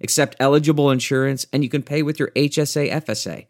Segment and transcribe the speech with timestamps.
[0.00, 3.46] accept eligible insurance, and you can pay with your HSA FSA.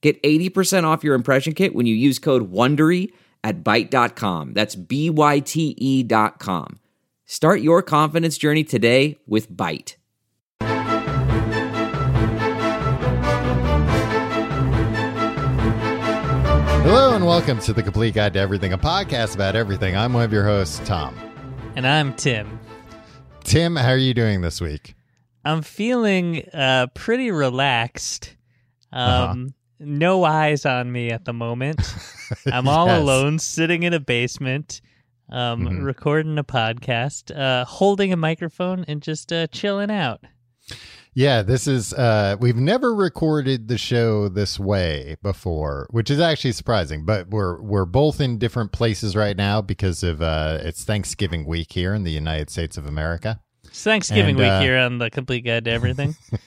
[0.00, 3.12] Get 80% off your impression kit when you use code WONDERY
[3.44, 4.52] at Byte.com.
[4.52, 6.78] That's B-Y-T-E dot com.
[7.24, 9.96] Start your confidence journey today with Byte.
[16.84, 19.96] Hello and welcome to the Complete Guide to Everything, a podcast about everything.
[19.96, 21.16] I'm one of your hosts, Tom.
[21.76, 22.58] And I'm Tim.
[23.44, 24.94] Tim, how are you doing this week?
[25.44, 28.36] I'm feeling uh, pretty relaxed.
[28.92, 29.30] Uh-huh.
[29.32, 31.80] Um, No eyes on me at the moment.
[32.52, 33.00] I'm all Yes.
[33.00, 34.80] alone, sitting in a basement,
[35.28, 35.82] um, Mhm.
[35.84, 40.20] recording a podcast, uh, holding a microphone, and just uh, chilling out.
[41.14, 46.52] Yeah, this is uh we've never recorded the show this way before, which is actually
[46.52, 51.44] surprising, but we're we're both in different places right now because of uh it's Thanksgiving
[51.44, 53.40] week here in the United States of America.
[53.72, 56.14] It's Thanksgiving And, week uh, here on the Complete Guide to Everything.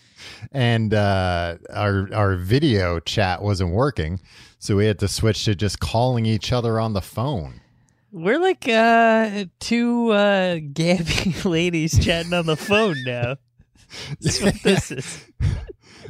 [0.52, 4.20] And uh our our video chat wasn't working,
[4.60, 7.62] so we had to switch to just calling each other on the phone.
[8.12, 13.38] We're like uh, two uh, Gabby ladies chatting on the phone now.
[14.22, 15.26] That's what this is.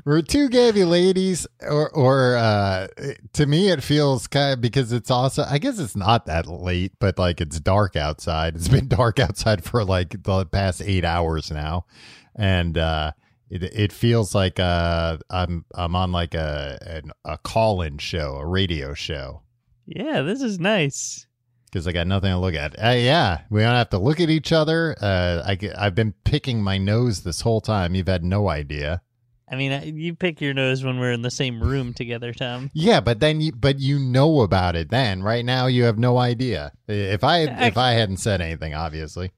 [0.06, 2.88] We're two gabby ladies, or or uh,
[3.34, 6.94] to me it feels kind of because it's also I guess it's not that late,
[7.00, 8.56] but like it's dark outside.
[8.56, 11.88] It's been dark outside for like the past eight hours now,
[12.36, 13.14] and uh,
[13.50, 18.36] it it feels like uh, I'm I'm on like a an, a call in show,
[18.36, 19.42] a radio show.
[19.88, 21.26] Yeah, this is nice.
[21.66, 22.76] Because I got nothing to look at.
[22.82, 24.96] Uh, yeah, we don't have to look at each other.
[25.02, 27.96] Uh, I, I've been picking my nose this whole time.
[27.96, 29.02] You've had no idea.
[29.48, 32.72] I mean, you pick your nose when we're in the same room together, Tom.
[32.74, 35.22] Yeah, but then you but you know about it then.
[35.22, 36.72] Right now you have no idea.
[36.88, 39.32] If I if I hadn't said anything, obviously.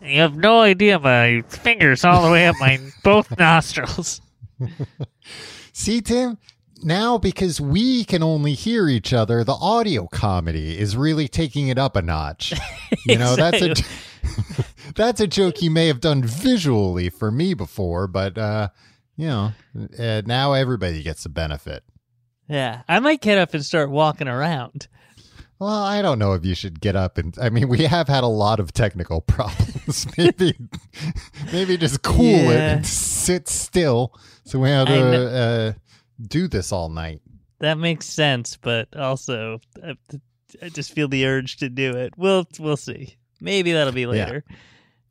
[0.00, 4.20] You have no idea my fingers all the way up my both nostrils.
[5.72, 6.38] See, Tim,
[6.82, 11.78] now because we can only hear each other, the audio comedy is really taking it
[11.78, 12.54] up a notch.
[13.06, 13.74] You know, that's a
[14.94, 18.68] that's a joke you may have done visually for me before, but uh,
[19.16, 19.52] you know,
[19.98, 21.84] uh, now everybody gets the benefit.
[22.48, 24.88] Yeah, I might get up and start walking around.
[25.58, 28.24] Well, I don't know if you should get up and I mean, we have had
[28.24, 30.06] a lot of technical problems.
[30.18, 30.56] maybe
[31.52, 34.12] maybe just cool it and sit still
[34.44, 35.72] so we have to uh,
[36.20, 37.20] do this all night.
[37.60, 39.96] That makes sense, but also I,
[40.60, 42.14] I just feel the urge to do it.
[42.16, 43.16] We'll we'll see.
[43.40, 44.44] Maybe that'll be later.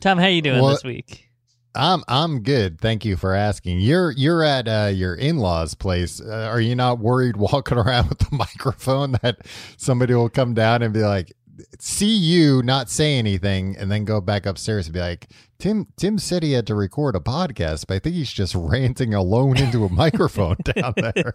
[0.01, 1.31] Tom, how you doing Well- this week?
[1.76, 2.80] I'm I'm good.
[2.80, 3.80] Thank you for asking.
[3.80, 6.20] You're you're at uh, your in-laws' place.
[6.20, 9.40] Uh, are you not worried walking around with the microphone that
[9.78, 11.34] somebody will come down and be like,
[11.80, 15.30] see you, not say anything, and then go back upstairs and be like,
[15.60, 19.14] Tim Tim said he had to record a podcast, but I think he's just ranting
[19.14, 21.34] alone into a microphone down there.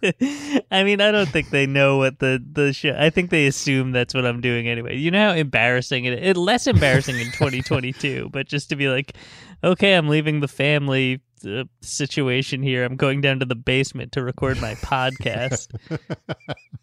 [0.69, 2.95] I mean, I don't think they know what the the show.
[2.97, 4.97] I think they assume that's what I'm doing anyway.
[4.97, 6.35] You know how embarrassing it is.
[6.35, 9.15] Less embarrassing in 2022, but just to be like,
[9.63, 12.83] okay, I'm leaving the family uh, situation here.
[12.83, 15.67] I'm going down to the basement to record my podcast.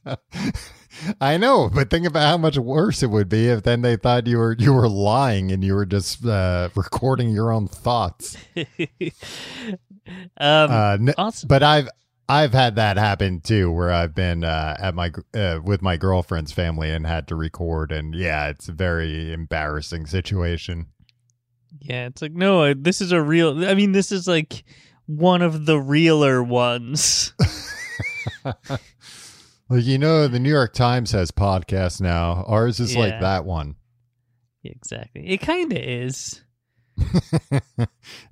[1.21, 4.27] I know, but think about how much worse it would be if then they thought
[4.27, 8.37] you were you were lying and you were just uh, recording your own thoughts.
[8.57, 8.61] um,
[10.39, 11.89] Uh, n- also, but I've
[12.29, 16.53] I've had that happen too, where I've been uh, at my uh, with my girlfriend's
[16.53, 20.87] family and had to record, and yeah, it's a very embarrassing situation.
[21.81, 23.65] Yeah, it's like no, this is a real.
[23.67, 24.65] I mean, this is like
[25.07, 27.33] one of the realer ones.
[29.71, 32.45] Like you know, the New York Times has podcasts now.
[32.47, 33.01] Ours is Yeah.
[33.01, 33.77] like that one.
[34.63, 35.27] exactly.
[35.27, 36.43] It kind of is.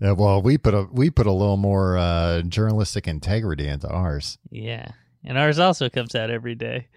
[0.00, 4.38] yeah, well, we put a we put a little more uh, journalistic integrity into ours.
[4.50, 4.88] Yeah,
[5.24, 6.88] and ours also comes out every day.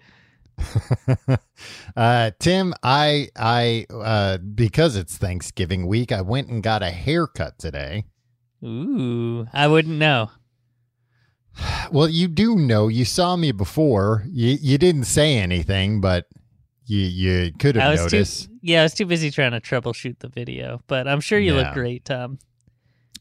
[1.96, 7.58] uh, Tim, I I uh, because it's Thanksgiving week, I went and got a haircut
[7.58, 8.04] today.
[8.64, 10.30] Ooh, I wouldn't know.
[11.92, 12.88] Well, you do know.
[12.88, 14.24] You saw me before.
[14.28, 16.26] You you didn't say anything, but
[16.84, 18.46] you you could have noticed.
[18.46, 21.54] too yeah, I was too busy trying to troubleshoot the video, but I'm sure you
[21.54, 21.62] Yeah.
[21.62, 22.38] look great, Tom.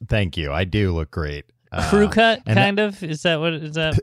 [0.10, 0.52] Thank you.
[0.52, 1.46] I do look great.
[1.90, 3.02] Crew Uh, cut, kind of.
[3.04, 4.00] Is that what is that?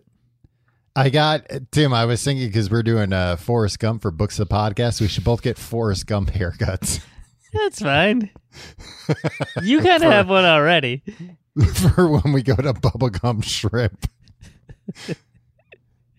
[0.95, 1.93] I got Tim.
[1.95, 5.09] I was thinking because we're doing uh, Forrest Gump for books of the podcast, we
[5.09, 7.01] should both get Forrest Gump haircuts
[7.55, 8.31] That's fine.
[9.63, 11.03] You kind of have one already.
[11.95, 14.07] for when we go to Bubba Gump Shrimp.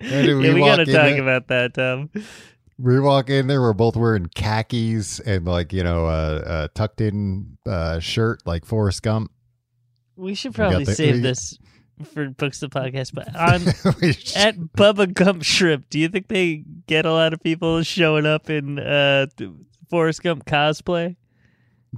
[0.01, 2.09] Yeah, we walk got to talk there- about that, Tom.
[2.79, 3.61] We walk in there.
[3.61, 8.65] We're both wearing khakis and like you know a, a tucked in uh, shirt like
[8.65, 9.31] Forrest Gump.
[10.15, 11.57] We should probably the- save we- this
[12.13, 13.13] for books the podcast.
[13.13, 13.67] But on
[14.35, 18.49] at Bubba Gump Shrimp, do you think they get a lot of people showing up
[18.49, 19.27] in uh,
[19.89, 21.15] Forrest Gump cosplay?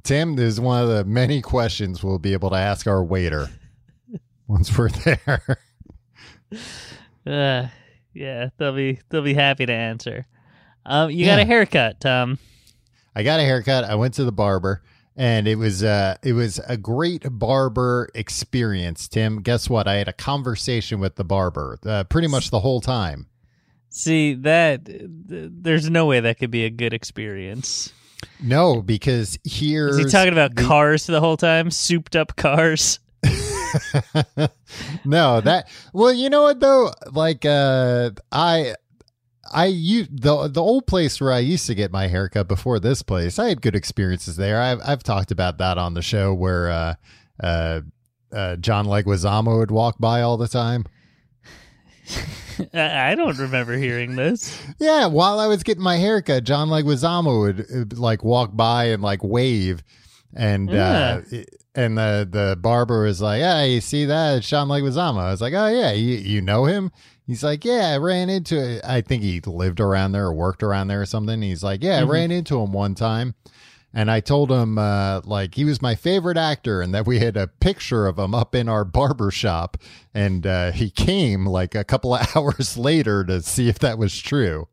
[0.04, 3.50] Tim, this is one of the many questions we'll be able to ask our waiter
[4.48, 5.58] once we're there.
[7.26, 7.68] Uh,
[8.14, 10.26] yeah, they'll be they'll be happy to answer.
[10.86, 12.38] Um, you got a haircut, Tom.
[13.16, 13.86] I got a haircut.
[13.86, 14.84] I went to the barber,
[15.16, 19.08] and it was uh it was a great barber experience.
[19.08, 19.88] Tim, guess what?
[19.88, 23.28] I had a conversation with the barber uh, pretty much the whole time.
[23.90, 27.94] See that th- there's no way that could be a good experience.
[28.42, 31.72] No, because here Is he talking about cars the whole time?
[31.72, 33.00] Souped up cars?
[35.06, 36.92] no, that well, you know what though?
[37.12, 38.76] Like uh I
[39.52, 43.02] I you the the old place where I used to get my haircut before this
[43.02, 44.62] place, I had good experiences there.
[44.62, 46.96] I've I've talked about that on the show where uh
[47.42, 47.82] uh
[48.36, 50.86] uh, John Leguizamo would walk by all the time.
[52.74, 54.62] I don't remember hearing this.
[54.80, 59.02] Yeah, while I was getting my haircut, John Leguizamo would uh, like walk by and
[59.02, 59.84] like wave,
[60.34, 61.22] and uh,
[61.74, 64.38] and the the barber was like, "Yeah, you see that?
[64.38, 66.92] It's John Leguizamo." I was like, "Oh yeah, you you know him?"
[67.28, 68.82] He's like, "Yeah, I ran into it.
[68.86, 72.00] I think he lived around there or worked around there or something." He's like, "Yeah,
[72.00, 73.36] I ran into him one time."
[73.98, 77.38] And I told him uh, like he was my favorite actor, and that we had
[77.38, 79.78] a picture of him up in our barber shop.
[80.14, 84.22] And uh, he came like a couple of hours later to see if that was
[84.22, 84.68] true.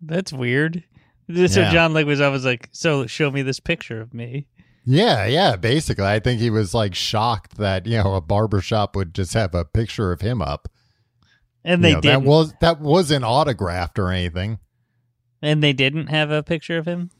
[0.00, 0.84] That's weird.
[1.28, 1.70] So Yeah.
[1.70, 4.46] John Leguizamo was like, "So show me this picture of me."
[4.86, 5.56] Yeah, yeah.
[5.56, 9.34] Basically, I think he was like shocked that you know a barber shop would just
[9.34, 10.68] have a picture of him up.
[11.64, 12.24] And You they know, didn't.
[12.24, 14.58] that was that wasn't autographed or anything.
[15.42, 17.10] and they didn't have a picture of him.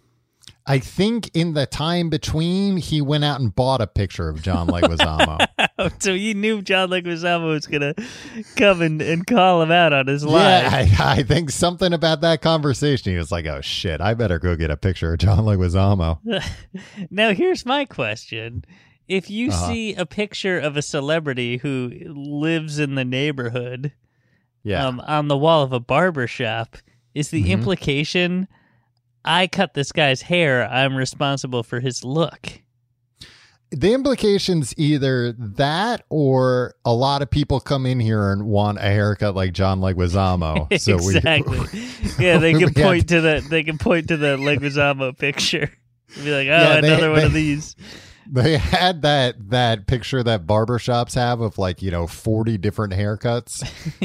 [0.66, 4.66] I think in the time between, he went out and bought a picture of John
[4.68, 5.46] Leguizamo.
[6.00, 7.94] So you knew John Leguizamo was gonna
[8.56, 10.40] come and, and call him out on his lie.
[10.60, 13.12] yeah, I, I think something about that conversation.
[13.12, 16.18] He was like, "Oh shit, I better go get a picture of John Leguizamo."
[17.10, 18.64] now here's my question.
[19.06, 19.68] If you Uh-huh.
[19.68, 23.92] see a picture of a celebrity who lives in the neighborhood
[24.68, 26.76] Yeah, um, on the wall of a barber shop,
[27.14, 27.48] is the Mhm.
[27.50, 28.48] implication
[29.24, 32.60] I cut this guy's hair, I'm responsible for his look?
[33.70, 38.82] the implications either that or a lot of people come in here and want a
[38.84, 40.72] haircut like John Leguizamo.
[40.80, 41.58] So we- exactly.
[42.18, 45.70] yeah, they can point to the they can point to the Leguizamo picture.
[46.24, 47.76] Be like, oh, Yeah, they- another one of these.
[48.30, 53.62] They had that that picture that barbershops have of like, you know, 40 different haircuts.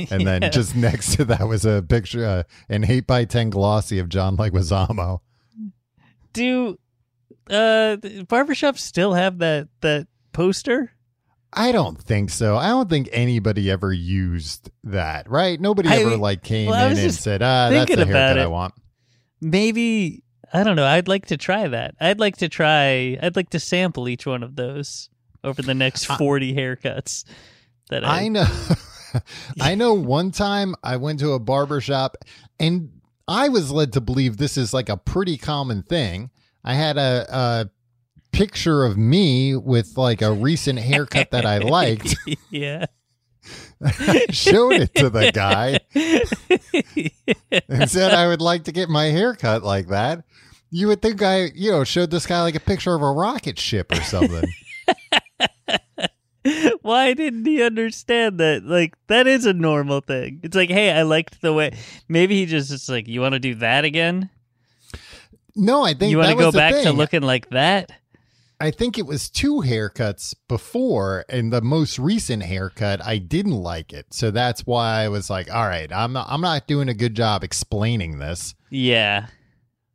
[0.12, 0.50] And then Yeah.
[0.50, 4.38] just next to that was a picture, uh, an 8 by 10 glossy of John
[4.38, 5.20] Leguizamo.
[6.34, 6.78] do
[7.50, 7.98] uh
[8.30, 10.92] barbershops still have that that poster?
[11.52, 12.56] I don't think so.
[12.58, 15.60] I don't think anybody ever used that, right?
[15.60, 18.74] Nobody I- ever like came well, in and said, ah, that's the haircut I want.
[19.42, 20.23] Maybe
[20.54, 20.86] I don't know.
[20.86, 21.96] I'd like to try that.
[22.00, 23.18] I'd like to try.
[23.22, 25.10] I'd like to sample each one of those
[25.44, 27.26] over the next I- forty haircuts.
[27.90, 28.46] That I, I know.
[29.62, 32.16] I know one time I went to a barber shop
[32.60, 32.90] and
[33.28, 36.32] I was led to believe this is like a pretty common thing.
[36.64, 37.70] I had a, a
[38.32, 42.16] picture of me with like a recent haircut that I liked.
[42.50, 42.86] yeah.
[43.84, 45.80] I showed it to the guy
[47.70, 50.24] and said I would like to get my hair cut like that.
[50.72, 53.60] You would think I, you know, showed this guy like a picture of a rocket
[53.60, 54.50] ship or something.
[56.82, 58.64] Why didn't he understand that?
[58.66, 60.40] Like that is a normal thing.
[60.44, 61.78] It's like, hey, I liked the way.
[62.10, 64.30] Maybe he just is like, you want to do that again?
[65.56, 67.92] No, I think You want to go back to looking like that?
[68.64, 73.92] I think it was two haircuts before, and the most recent haircut I didn't like
[73.92, 76.94] it, so that's why I was like, "All right, I'm not, I'm not doing a
[76.94, 79.28] good job explaining this." Yeah.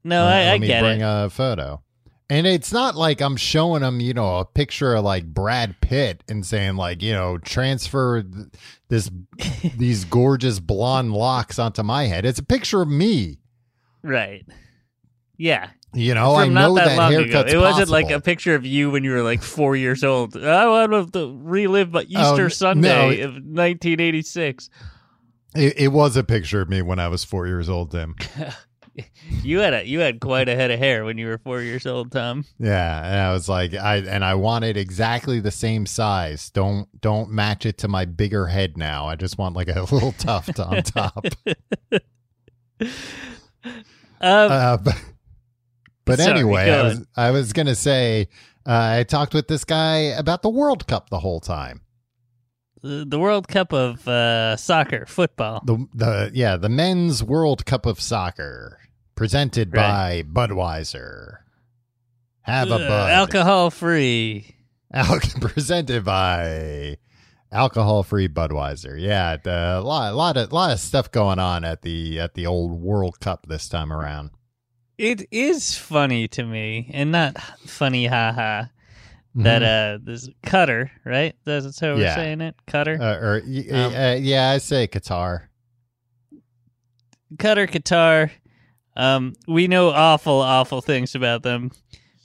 [0.05, 1.05] No, Uh, I, I let me get bring it.
[1.05, 1.83] a photo,
[2.29, 6.23] and it's not like I'm showing them, you know, a picture of like Brad Pitt
[6.29, 8.47] and saying like, you know, transfer th-
[8.89, 9.11] this
[9.79, 12.27] these gorgeous blonde locks onto my head.
[12.27, 13.39] It's a picture of me.
[14.03, 14.45] Right.
[15.39, 15.71] Yeah.
[15.95, 17.23] You know, From I not know that, that, long ago.
[17.25, 20.37] haircut's It wasn't like a picture of you when you were like four years old.
[20.37, 23.25] I want to relive my Easter Oh, Sunday no.
[23.29, 24.69] of 1986.
[25.57, 28.15] It, it was a picture of me when I was four years old, Tim.
[29.45, 31.87] You had a you had quite a head of hair when you were four years
[31.87, 32.45] old, Tom.
[32.59, 36.51] Yeah, and I was like, I and I wanted exactly the same size.
[36.51, 39.07] Don't don't match it to my bigger head now.
[39.07, 41.27] I just want like a little tuft on top.
[44.21, 44.97] Um, Uh, but
[46.09, 47.07] but Sorry, anyway, I was.
[47.17, 48.29] I was gonna say
[48.67, 51.83] uh, I talked with this guy about the World Cup the whole time.
[52.83, 55.63] the the World Cup of uh, soccer, football.
[55.65, 58.79] The the yeah the men's World Cup of soccer
[59.15, 60.23] presented Right.
[60.35, 61.39] by Budweiser.
[62.43, 63.11] Have a Uh, bud.
[63.11, 64.55] alcohol free.
[64.95, 66.97] Al- presented by
[67.53, 68.99] alcohol-free Budweiser.
[69.01, 72.73] Yeah, a lot, lot of, lot of stuff going on at the at the old
[72.81, 74.31] World Cup this time around.
[74.99, 78.65] It is funny to me, and not funny, haha.
[79.37, 81.37] That uh, this Cutter, right?
[81.45, 82.17] That's how we're Yeah.
[82.17, 82.57] saying it.
[82.67, 85.43] Cutter, Uh, or Um, uh, yeah, I say Qatar.
[87.39, 88.31] Cutter, Qatar.
[88.97, 91.71] Um, we know awful, awful things about them.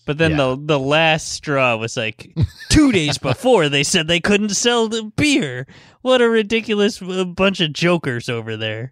[0.07, 0.37] But then Yeah.
[0.37, 2.35] the the last straw was like
[2.69, 5.67] two days before they said they couldn't sell the beer.
[6.01, 8.91] What a ridiculous uh, bunch of jokers over there.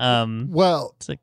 [0.00, 1.20] Um, Well, It's like-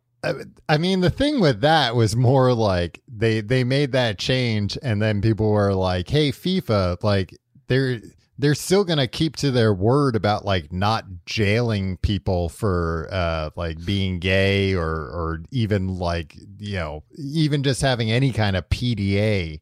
[0.67, 5.01] I, mean, the thing with that was more like they they made that change, and
[5.01, 7.35] then people were like, "Hey, FIFA, like
[7.67, 7.99] they're."
[8.41, 13.83] They're still gonna keep to their word about like not jailing people for uh like
[13.83, 19.59] being gay or or even like you know even just having any kind of PDA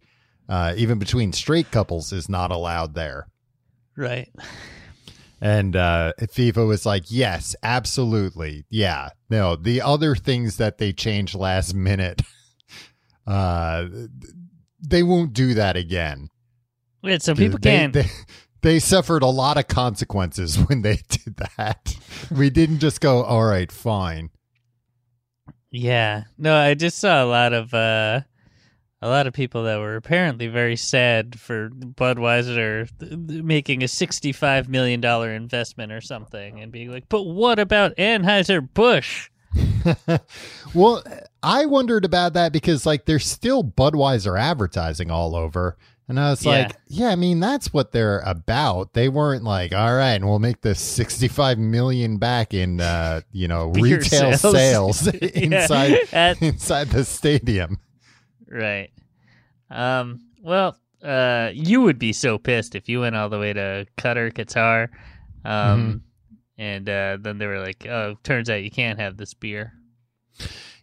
[0.48, 3.28] uh even between straight couples is not allowed there.
[3.96, 4.30] right.
[5.42, 8.66] And uh, FIFA was like, yes, absolutely.
[8.70, 9.10] Yeah.
[9.30, 12.22] No, the other things that they changed last minute,
[13.28, 13.86] uh,
[14.80, 16.30] they won't do that again.
[17.04, 17.94] Wait, so people they, can't.
[17.94, 18.06] They,
[18.62, 21.96] they suffered a lot of consequences when they did that.
[22.32, 24.30] we didn't just go, all right, fine.
[25.72, 26.24] Yeah.
[26.38, 28.22] No, I just saw a lot of uh
[29.02, 32.90] a lot of people that were apparently very sad for Budweiser
[33.44, 39.30] making a 65 million dollar investment or something and being like, "But what about Anheuser-Busch?"
[40.74, 41.04] well,
[41.44, 45.78] I wondered about that because like there's still Budweiser advertising all over.
[46.10, 46.52] And I was Yeah.
[46.52, 48.94] like, yeah, I mean, that's what they're about.
[48.94, 53.50] They weren't like, all right, and we'll make the 65 million back in, uh, you
[53.50, 55.00] know, Beer retail sales.
[55.00, 55.28] sales, Yeah.
[55.34, 57.80] inside, At- inside the stadium.
[58.50, 58.90] Right.
[59.70, 63.86] Um well, uh you would be so pissed if you went all the way to
[63.98, 64.90] Qatar, Qatar.
[65.46, 66.04] Um
[66.58, 69.74] and uh then they were like, "Oh, turns out you can't have this beer."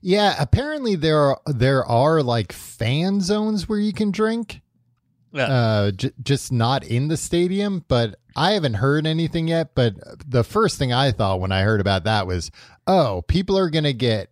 [0.01, 4.61] Yeah, apparently there are, there are like fan zones where you can drink.
[5.49, 7.85] Uh, j- just not in the stadium.
[7.89, 9.75] But I haven't heard anything yet.
[9.75, 9.95] But
[10.29, 12.51] the first thing I thought when I heard about that was,
[12.87, 14.31] oh, people are gonna get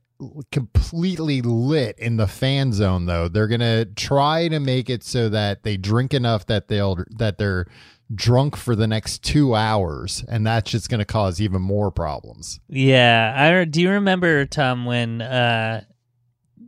[0.51, 3.07] completely lit in the fan zone.
[3.07, 7.39] Though they're gonna try to make it so that they drink enough that they'll that
[7.39, 7.67] they're
[8.15, 12.61] drunk for the next two hours, and that's just gonna cause even more problems.
[12.69, 13.81] Yeah, I do.
[13.81, 15.85] You remember Tom when uh,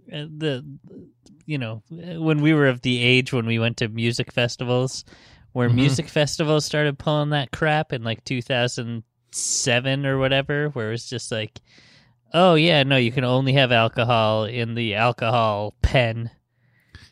[0.08, 0.64] the
[1.46, 5.04] you know when we were of the age when we went to music festivals,
[5.52, 5.74] where Mhm.
[5.74, 11.30] music festivals started pulling that crap in like 2007 or whatever, where it was just
[11.30, 11.60] like,
[12.34, 16.30] oh yeah, no, you can only have alcohol in the alcohol pen.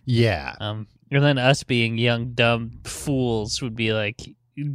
[0.05, 4.21] Yeah, Um, and then us being young dumb fools would be like.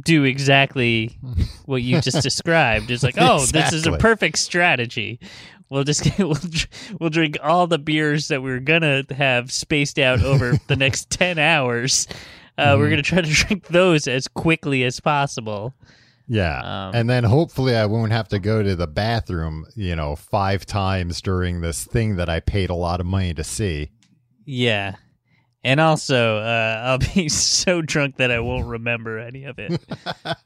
[0.02, 1.16] Do exactly
[1.66, 2.90] what you just described.
[2.90, 5.20] It's like, oh, this is a perfect strategy.
[5.70, 6.36] We'll just we'll
[6.98, 11.38] we'll drink all the beers that we're gonna have spaced out over the next ten
[11.38, 12.08] hours.
[12.58, 12.90] Uh, We're Mhm.
[12.90, 15.74] gonna try to drink those as quickly as possible.
[16.28, 16.88] Yeah.
[16.88, 20.66] Um, and then hopefully I won't have to go to the bathroom, you know, five
[20.66, 23.90] times during this thing that I paid a lot of money to see.
[24.44, 24.96] Yeah,
[25.64, 29.80] and also uh, I'll be so drunk that I won't remember any of it.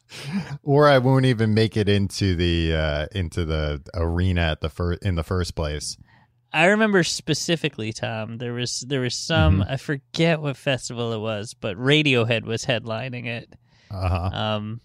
[0.63, 4.95] or I won't even make it into the uh into the arena at the fir-
[4.95, 5.97] in the first place.
[6.53, 8.39] I remember specifically, Tom.
[8.39, 13.27] There was there was some I forget what festival it was, but Radiohead was headlining
[13.27, 13.55] it.
[13.91, 14.31] Uh-huh.
[14.37, 14.81] Um,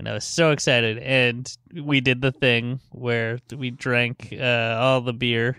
[0.00, 0.96] and I was so excited.
[0.98, 1.46] And
[1.84, 5.58] we did the thing where we drank uh, all the beer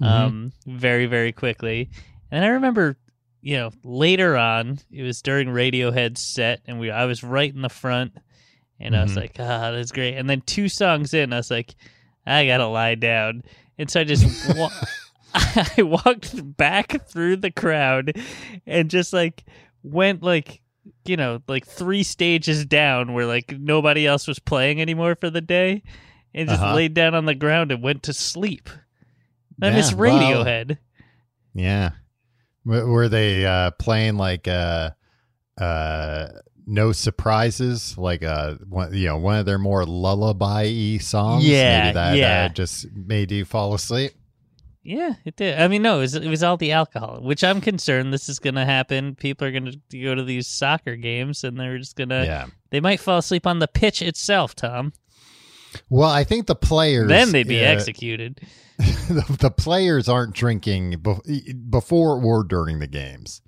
[0.00, 1.90] um, very, very quickly.
[2.30, 2.96] And I remember,
[3.42, 7.62] you know, later on, it was during Radiohead's set, and we I was right in
[7.62, 8.12] the front,
[8.80, 9.16] and I was Mhm.
[9.16, 10.16] like, ah, that's great.
[10.16, 11.74] And then two songs in, I was like,
[12.26, 13.42] I gotta lie down.
[13.76, 14.24] And so I just
[14.56, 14.70] wa-
[15.34, 18.16] I walked back through the crowd
[18.68, 19.44] and just like
[19.82, 20.60] went like
[21.04, 25.40] you know like three stages down where like nobody else was playing anymore for the
[25.40, 25.82] day
[26.34, 26.74] and just Uh-huh.
[26.74, 28.68] laid down on the ground and went to sleep.
[29.62, 30.78] I Yeah, miss well- Radiohead.
[31.54, 31.90] Yeah.
[32.66, 34.90] W- were they uh, playing like uh,
[35.58, 36.26] uh,
[36.66, 41.46] no surprises, like uh, one, you know, one of their more lullaby songs?
[41.46, 42.44] Yeah, Maybe that yeah.
[42.46, 44.12] uh, just made you fall asleep.
[44.84, 45.58] Yeah, it did.
[45.58, 48.38] I mean, no, it was, it was all the alcohol, which I'm concerned this is
[48.38, 49.14] going to happen.
[49.14, 52.46] People are going to go to these soccer games and they're just going to, yeah.
[52.70, 54.92] they might fall asleep on the pitch itself, Tom.
[55.88, 58.42] Well, I think the players Then they'd be uh, executed.
[58.78, 63.40] the, the players aren't drinking bef- before or during the games.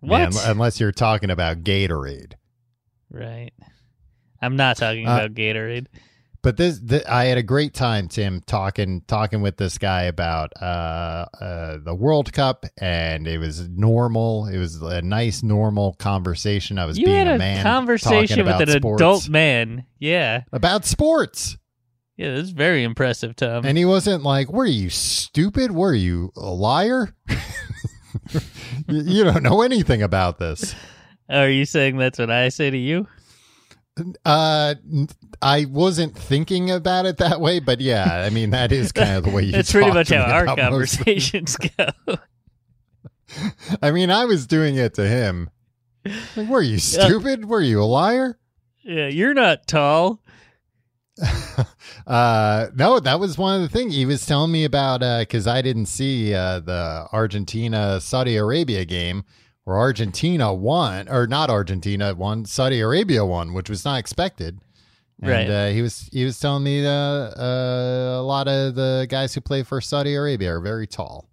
[0.00, 0.18] What?
[0.18, 2.32] Man, unless you're talking about Gatorade.
[3.10, 3.52] right.
[4.40, 5.86] I'm not talking Uh, about Gatorade.
[6.42, 10.52] But this, th I had a great time, Tim, talking talking with this guy about
[10.60, 14.46] uh, uh, the World Cup, and it was normal.
[14.48, 16.78] It was a nice, normal conversation.
[16.80, 19.00] I was You being had a a man conversation with an sports.
[19.00, 19.86] adult man.
[20.00, 20.42] Yeah.
[20.52, 21.56] about sports,
[22.16, 23.64] Yeah, that's very impressive, Tom.
[23.64, 25.70] and he wasn't like, "Were you stupid?
[25.70, 27.14] Were you a liar?
[28.88, 30.74] you, you don't know anything about this."
[31.30, 33.06] Are you saying that's what I say to you?
[34.24, 34.74] Uh,
[35.42, 39.24] I wasn't thinking about it that way, but yeah, I mean that is kind of
[39.24, 39.52] the way you.
[39.52, 41.88] That's pretty much how our about most of- conversations go.
[43.82, 45.50] I mean, I was doing it to him.
[46.36, 47.44] Like, were you stupid?
[47.46, 48.38] Were you a liar?
[48.82, 50.20] yeah, you're not tall.
[52.06, 55.00] Uh, no, that was one of the things he was telling me about.
[55.20, 59.24] Because I didn't see uh, the Argentina Saudi Arabia game
[59.64, 64.58] where Argentina won, or not Argentina won, Saudi Arabia won, which was not expected.
[65.20, 65.48] And Right.
[65.50, 69.40] uh, he was he was telling me uh, uh, a lot of the guys who
[69.40, 71.28] play for Saudi Arabia are very tall.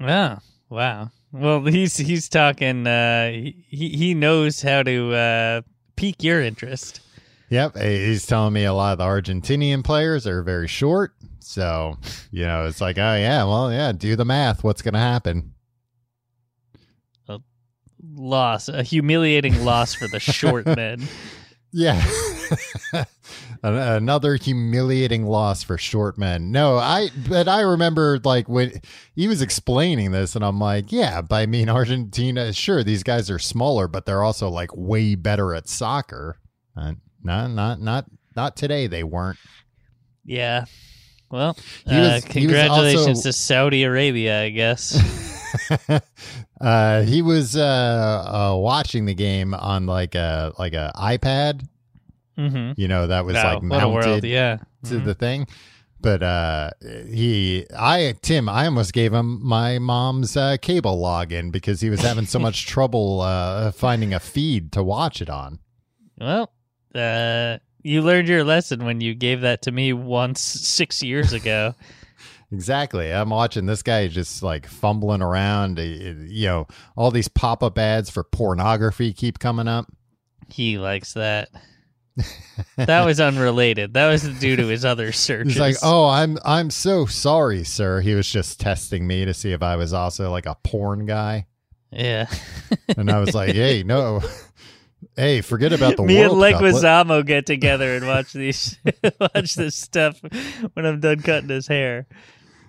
[0.00, 1.10] Oh, wow.
[1.30, 2.86] Well, he's he's talking.
[2.86, 5.60] Uh, he he knows how to uh,
[5.96, 7.00] pique your interest.
[7.50, 11.14] Yep, he's telling me a lot of the Argentinian players are very short.
[11.38, 11.98] So,
[12.32, 14.64] you know, it's like, oh yeah, well, yeah, do the math.
[14.64, 15.53] What's going to happen?
[18.16, 21.02] Loss, a humiliating loss for the short men.
[21.72, 22.04] Yeah.
[23.62, 26.52] Another humiliating loss for short men.
[26.52, 28.80] No, I but I remember like when
[29.14, 33.30] he was explaining this and I'm like, yeah, but I mean Argentina, sure these guys
[33.30, 36.38] are smaller, but they're also like way better at soccer.
[36.76, 38.04] Uh, no, not not
[38.36, 39.38] not today they weren't.
[40.24, 40.66] Yeah.
[41.30, 45.40] Well, He uh, was- was congratulations also- to Saudi Arabia, I guess.
[46.60, 47.62] uh, he was uh,
[48.52, 51.66] uh, watching the game on like a like a iPad.
[52.38, 52.72] mm-hmm.
[52.80, 54.06] You know that was like what a world!
[54.06, 54.58] mounted Yeah.
[54.84, 55.04] to Mhm.
[55.04, 55.46] the thing.
[56.00, 56.70] But uh,
[57.08, 62.00] he, I, Tim, I almost gave him my mom's uh, cable login because he was
[62.02, 65.60] having so much trouble uh, finding a feed to watch it on.
[66.20, 66.52] Well,
[66.94, 71.74] uh, you learned your lesson when you gave that to me once six years ago.
[72.54, 73.12] Exactly.
[73.12, 75.78] I'm watching this guy just like fumbling around.
[75.78, 79.86] uh, You know, all these pop up ads for pornography keep coming up.
[80.48, 81.48] he likes that.
[82.76, 83.94] that was unrelated.
[83.94, 85.54] That was due to his other searches.
[85.54, 89.50] He's like, "Oh, I'm I'm so sorry, sir." He was just testing me to see
[89.50, 91.46] if I was also like a porn guy,
[91.90, 92.26] yeah.
[92.96, 94.20] and I was like, "Hey, no,
[95.16, 96.38] hey, forget about the Me and World.
[96.38, 98.78] Let- Leguizamo get together and watch these,
[99.20, 100.20] watch this stuff
[100.74, 102.06] when I'm done cutting his hair.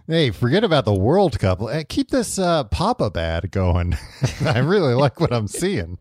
[0.08, 1.62] Hey, forget about the World Cup.
[1.90, 3.98] Keep this uh, pop up ad going.
[4.46, 5.98] I really like what I'm seeing.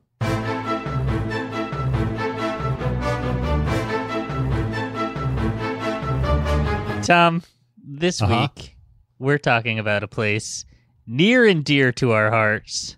[7.02, 7.42] Tom,
[7.76, 8.48] this Uh-huh.
[8.56, 8.76] week
[9.18, 10.64] we're talking about a place
[11.06, 12.96] near and dear to our hearts,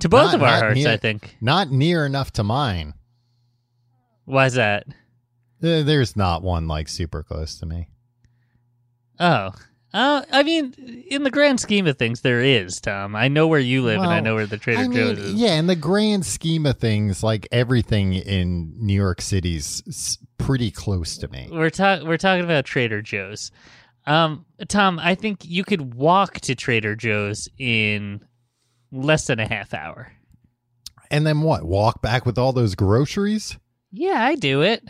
[0.00, 1.36] to both Not- of our hearts, near- I think.
[1.40, 2.92] Not near enough to mine.
[4.26, 4.86] Why's that?
[5.60, 7.88] There's not one like super close to me.
[9.18, 9.52] Oh.
[9.94, 10.74] Uh, I mean,
[11.08, 13.16] in the grand scheme of things, there is, Tom.
[13.16, 15.34] I know where you live and I know where the Trader I mean, Joe's is.
[15.34, 21.16] yeah, in the grand scheme of things, like everything in New York City's pretty close
[21.18, 21.48] to me.
[21.50, 23.50] We're, ta- we're talking about Trader Joe's.
[24.06, 28.20] Um, Tom, I think you could walk to Trader Joe's in
[28.92, 30.12] less than a half hour.
[31.10, 31.64] And then what?
[31.64, 33.56] Walk back with all those groceries?
[33.90, 34.82] Yeah, I do it.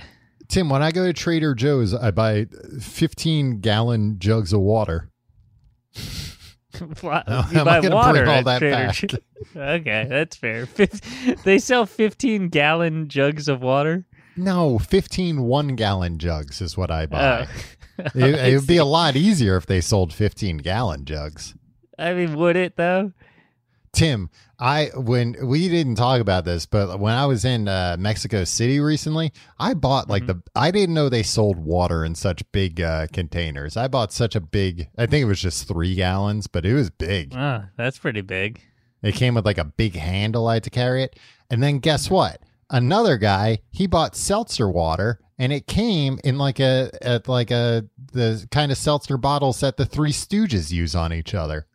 [0.48, 2.46] Tim, when I go to Trader Joe's, I buy
[2.80, 5.10] 15 gallon jugs of water.
[6.80, 6.86] You
[7.64, 9.18] buy water all that Trader.
[9.56, 10.68] Okay, that's fair.
[11.42, 14.04] They sell 15 gallon jugs of water.
[14.36, 17.48] No, 15 one gallon jugs is what I buy.
[17.98, 18.04] Oh.
[18.14, 18.14] it,
[18.52, 21.54] it would be a lot easier if they sold 15 gallon jugs.
[21.98, 23.12] I mean, would it though?
[23.92, 24.30] Tim,
[24.60, 28.80] I when we didn't talk about this, but when I was in uh, Mexico City
[28.80, 33.06] recently, I bought like the I didn't know they sold water in such big uh,
[33.12, 33.76] containers.
[33.76, 34.88] I bought such a big.
[34.98, 37.34] I think it was just three gallons, but it was big.
[37.36, 38.60] Oh, that's pretty big.
[39.02, 41.16] It came with like a big handle I had to carry it.
[41.50, 42.42] And then guess what?
[42.68, 47.86] Another guy, he bought seltzer water and it came in like a at like a
[48.12, 51.67] the kind of seltzer bottles that the Three Stooges use on each other.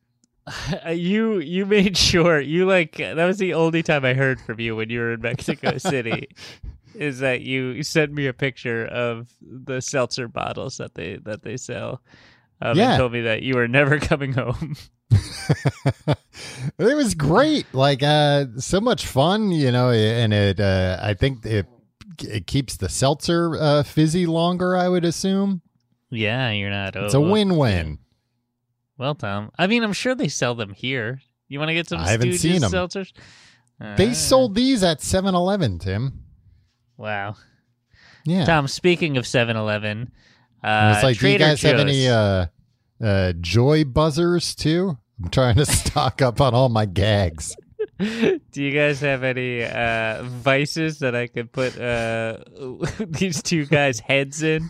[0.91, 4.75] You you made sure you like that was the only time I heard from you
[4.75, 6.27] when you were in Mexico City.
[6.95, 11.57] is that you sent me a picture of the seltzer bottles that they that they
[11.57, 12.01] sell?
[12.61, 12.91] Um, Yeah.
[12.91, 14.75] and told me that you were never coming home.
[16.77, 17.65] it was great.
[17.73, 21.67] Like uh so much fun, you know, and it uh I think it
[22.21, 25.61] it keeps the seltzer uh fizzy longer, I would assume.
[26.09, 26.95] yeah, you're not.
[26.95, 27.99] It's a oh, win-win.
[28.97, 31.21] Well, Tom, I mean, I'm sure they sell them here.
[31.47, 32.71] You want to get some I haven't Stooges seen 'em.
[32.71, 33.11] seltzers?
[33.97, 36.23] They Uh, sold these at 7-Eleven, Tim.
[36.97, 37.35] Wow.
[38.25, 38.45] Yeah.
[38.45, 40.11] Tom, speaking of 7-Eleven,
[40.63, 42.45] And uh, it's like, Trader do you guys have any uh,
[43.03, 44.97] uh, joy buzzers too?
[45.21, 47.55] I'm trying to stock up on all my gags.
[47.99, 52.37] Do you guys have any uh, vices that I could put uh,
[52.99, 54.69] these two guys' heads in?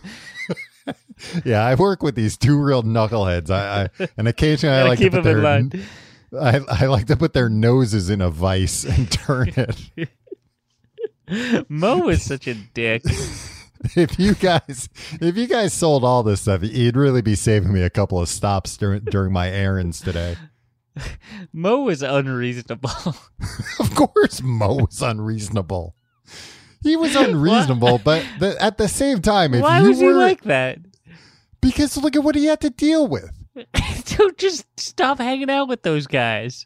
[1.45, 3.49] Yeah, I work with these two real knuckleheads.
[3.49, 6.41] I, I and occasionally I like keep to put them in their.
[6.41, 10.09] I, I like to put their noses in a vice and turn it.
[11.69, 13.03] Moe is such a dick.
[13.95, 14.89] if you guys,
[15.21, 18.27] if you guys sold all this stuff, you'd really be saving me a couple of
[18.27, 20.35] stops during during my errands today.
[21.53, 22.89] Moe is unreasonable.
[23.79, 25.95] Of course, Moe is unreasonable.
[26.83, 30.13] He was unreasonable, but the, at the same time, if Why you was were he
[30.13, 30.79] like that?
[31.61, 33.31] because look at what he had to deal with.
[34.17, 36.65] Don't just stop hanging out with those guys.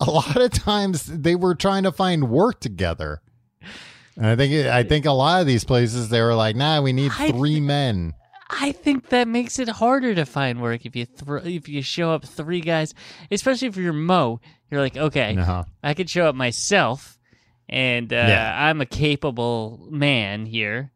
[0.00, 3.20] a lot of times they were trying to find work together.
[4.16, 6.92] And I think I think a lot of these places they were like, "Nah, we
[6.92, 8.14] need I three men."
[8.50, 11.06] I think that makes it harder to find work if you
[11.44, 12.92] if you show up three guys,
[13.30, 14.40] especially if you're Moe.
[14.70, 15.64] You're like, okay, Uh-huh.
[15.82, 17.18] I could show up myself,
[17.70, 18.54] and uh, Yeah.
[18.68, 20.92] I'm a capable man here.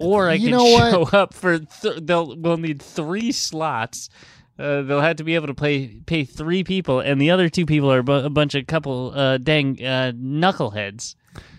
[0.00, 0.90] Or I could know what?
[0.92, 4.10] show up for th- they'll we'll need three slots.
[4.58, 7.66] Uh, they'll have to be able to pay pay three people, and the other two
[7.66, 11.16] people are bu- a bunch of couple uh, dang uh, knuckleheads.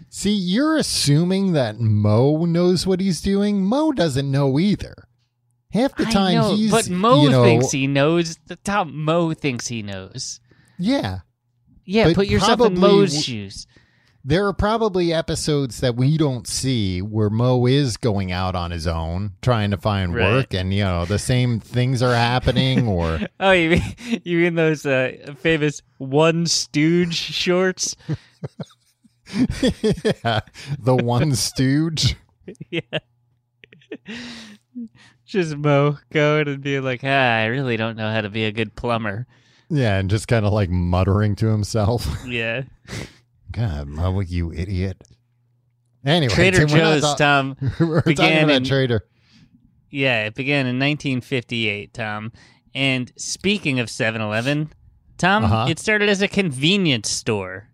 [0.09, 3.65] See, you're assuming that Moe knows what he's doing.
[3.65, 4.93] Moe doesn't know either.
[5.71, 8.37] Half the time know, he's but Moe you know, thinks he knows.
[8.45, 10.39] The top Moe thinks he knows.
[10.77, 11.19] Yeah.
[11.83, 13.67] Yeah, put yourself in Moe's w- shoes.
[14.25, 18.87] There are probably episodes that we don't see where Moe is going out on his
[18.87, 20.31] own trying to find Right.
[20.31, 24.55] work and you know, the same things are happening or Oh, you mean you mean
[24.55, 27.97] those uh, famous one stooge shorts?
[29.61, 30.39] yeah,
[30.79, 32.15] the one stooge.
[32.69, 32.81] yeah.
[35.25, 38.51] Just Moe going and being like, ah, I really don't know how to be a
[38.51, 39.27] good plumber.
[39.69, 42.07] Yeah, and just kind of like muttering to himself.
[42.27, 42.63] Yeah.
[43.53, 45.01] God, Moe, you idiot.
[46.05, 47.57] Anyway, Trader Tim, we're not Joe's, Tom.
[48.05, 49.05] began in- Trader.
[49.89, 52.31] Yeah, it began in 1958, Tom.
[52.75, 54.73] And speaking of 7 Eleven,
[55.17, 55.67] Tom, Uh-huh.
[55.69, 57.69] it started as a convenience store.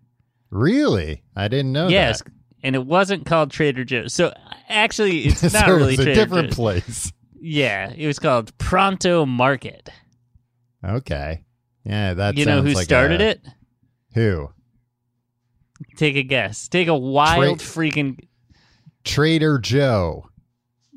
[0.50, 1.22] Really?
[1.34, 2.22] I didn't know yes.
[2.22, 2.30] that.
[2.62, 4.12] And it wasn't called Trader Joe's.
[4.12, 4.34] So
[4.68, 6.56] actually, it's not so really it's a different Joe's.
[6.56, 7.12] place.
[7.40, 9.88] Yeah, it was called Pronto Market.
[10.84, 11.42] Okay.
[11.84, 13.40] Yeah, that you know who like started a- it?
[14.14, 14.50] Who?
[15.96, 16.68] Take a guess.
[16.68, 18.18] Take a wild freaking.
[19.04, 20.26] Trader Joe.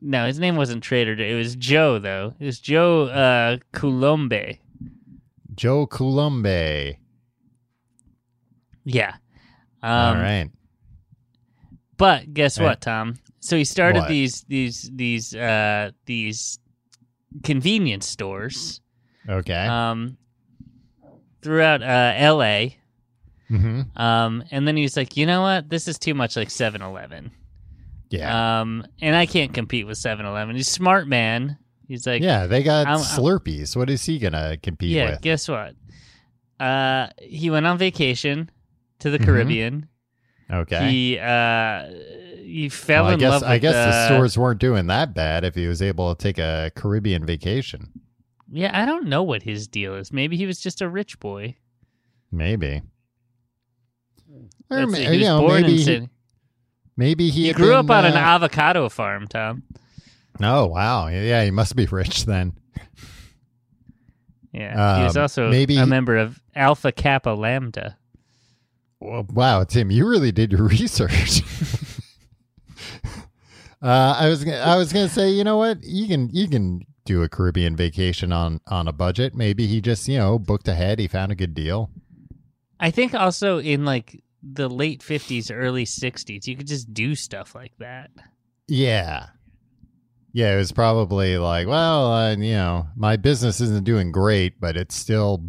[0.02, 1.24] No, his name wasn't Trader Joe.
[1.24, 2.34] It was Joe, though.
[2.39, 4.58] It was Joe uh, Coulombe.
[5.56, 6.98] Joe Coulombe.
[8.86, 9.15] Yeah.
[9.82, 10.50] Um, All right.
[11.98, 12.65] But guess Right.
[12.65, 13.15] what, Tom?
[13.39, 14.10] So he started What?
[14.10, 16.60] these these these uh, these
[17.43, 18.82] convenience stores
[19.30, 19.54] Okay.
[19.67, 20.17] um,
[21.41, 22.78] throughout uh, L.A.
[23.57, 25.69] hmm Um, and then he's like, you know what?
[25.69, 27.31] This is too much like 7-Eleven.
[28.09, 28.61] Yeah.
[28.61, 30.55] Um, and I can't compete with 7-Eleven.
[30.55, 31.57] He's a smart man.
[31.87, 33.75] He's like, yeah, they got I'm- I'm- Slurpees.
[33.75, 34.95] What is he gonna compete with?
[34.97, 35.09] yeah.
[35.11, 35.21] with?
[35.21, 35.75] Guess what?
[36.59, 38.49] Uh, he went on vacation
[38.99, 39.25] to the Mhm.
[39.25, 39.87] Caribbean.
[40.51, 40.89] Okay.
[40.91, 41.85] He uh,
[42.37, 43.41] he fell Well, I in guess love.
[43.41, 46.37] With, I guess the stores weren't doing that bad if he was able to take
[46.37, 47.89] a Caribbean vacation.
[48.51, 50.13] Yeah, I don't know what his deal is.
[50.13, 51.55] Maybe he was just a rich boy.
[52.31, 52.81] Maybe.
[54.69, 56.10] Or ma- he was know, born maybe in he, Sydney.
[56.97, 59.63] maybe he, He grew up been, on an uh, avocado farm, Tom.
[60.41, 62.54] Oh wow, yeah, he must be rich then.
[64.52, 67.97] Yeah, he was Um, also maybe- a member of Alpha Kappa Lambda.
[68.99, 71.41] Well, wow, Tim, you really did your research.
[73.82, 76.86] uh, I was gonna, I was gonna say, you know what, you can you can
[77.06, 79.36] do a Caribbean vacation on on a budget.
[79.36, 80.99] Maybe he just you know booked ahead.
[80.99, 81.89] He found a good deal.
[82.80, 87.56] I think also in like the late 50s, early 60s, you could just do stuff
[87.56, 88.12] like that.
[88.67, 89.27] Yeah,
[90.34, 90.53] yeah.
[90.53, 94.95] It was probably like, well, uh, you know, my business isn't doing great, but it's
[94.95, 95.43] still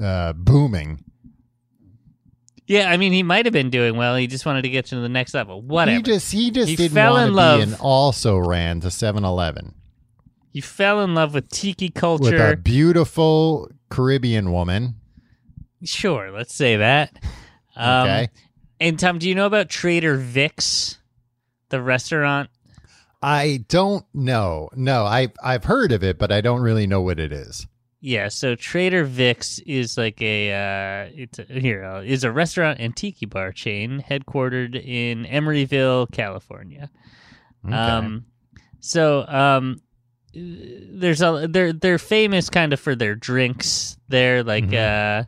[0.00, 1.02] uh, booming.
[2.66, 4.16] Yeah, I mean, he might have been doing well.
[4.16, 5.60] He just wanted to get to the next level.
[5.60, 5.96] Whatever.
[5.96, 7.58] He just he just He didn't fell want in to love.
[7.58, 9.74] be and also ran to 7-Eleven
[10.52, 14.94] He fell in love with tiki culture with a beautiful Caribbean woman.
[15.84, 17.14] Sure, let's say that.
[17.76, 18.28] Um, Okay.
[18.80, 20.98] And Tom, do you know about Trader Vic's,
[21.68, 22.50] the restaurant?
[23.22, 24.68] I don't know.
[24.74, 27.66] No, I I've heard of it, but I don't really know what it is.
[28.00, 32.80] Yeah, so Trader Vic's is like a uh, it's a, here uh, is a restaurant
[32.80, 36.90] and tiki bar chain headquartered in Emeryville, California.
[37.64, 37.74] Okay.
[37.74, 38.26] Um,
[38.80, 39.80] so um,
[40.34, 43.96] there's a they're they're famous kind of for their drinks.
[44.08, 45.20] They're like Mhm.
[45.22, 45.24] uh,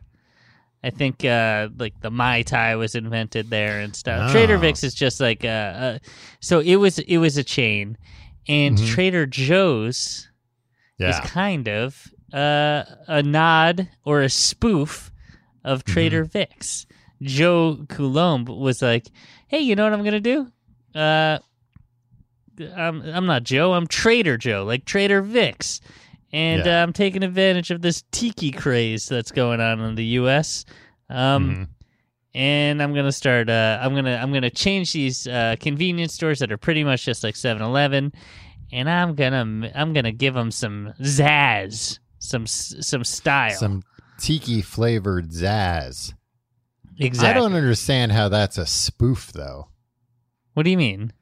[0.87, 4.29] I think uh, like the mai tai was invented there and stuff.
[4.29, 4.31] Oh.
[4.31, 5.97] Trader Vic's is just like uh, uh,
[6.39, 7.97] so it was it was a chain,
[8.47, 8.87] and Mhm.
[8.93, 10.29] Trader Joe's
[10.99, 15.11] is kind of uh, a nod or a spoof
[15.63, 15.93] of Mm-hmm.
[15.93, 16.85] Trader Vic's.
[17.21, 19.07] Joe Coulombe was like,
[19.47, 20.47] "Hey, you know what I'm gonna do?
[20.95, 21.39] Uh,
[22.75, 23.73] I'm I'm not Joe.
[23.73, 25.81] I'm Trader Joe, like Trader Vic's,
[26.33, 26.79] and Yeah.
[26.79, 30.65] uh, I'm taking advantage of this tiki craze that's going on in the U.S.
[31.09, 31.67] Um, Mhm.
[32.35, 33.49] and I'm gonna start.
[33.49, 37.23] Uh, I'm gonna I'm gonna change these uh, convenience stores that are pretty much just
[37.23, 38.11] like 7-Eleven,
[38.71, 43.51] and I'm gonna I'm gonna give them some zazz, some some style.
[43.57, 43.83] Some
[44.19, 46.13] tiki flavored zazz.
[46.99, 47.29] exactly.
[47.29, 49.69] I don't understand how that's a spoof though.
[50.55, 51.13] What do you mean?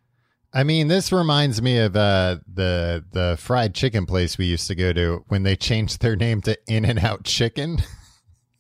[0.56, 4.76] I mean, this reminds me of uh, the the fried chicken place we used to
[4.76, 7.80] go to when they changed their name to In and Out Chicken.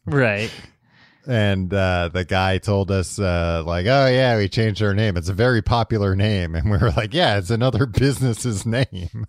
[0.05, 0.51] Right.
[1.25, 5.17] And uh, the guy told us, uh, like, oh, yeah, we changed our name.
[5.17, 6.53] It's a very popular name.
[6.53, 9.25] And we were like, yeah, it's another business's name.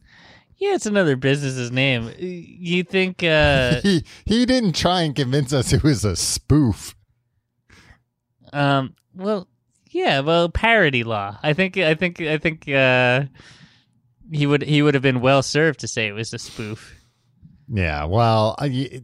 [0.58, 2.12] Yeah, it's another business's name.
[2.18, 3.22] You think?
[3.22, 6.94] Uh, he, he didn't try and convince us it was a spoof.
[8.52, 8.94] um.
[9.14, 9.48] Well,
[9.96, 10.20] yeah.
[10.20, 11.38] Well, parody law.
[11.42, 11.76] I think.
[11.76, 12.20] I think.
[12.20, 12.68] I think.
[12.68, 13.24] Uh,
[14.30, 14.62] he would.
[14.62, 16.94] He would have been well served to say it was a spoof.
[17.68, 19.00] Yeah, well, I- y-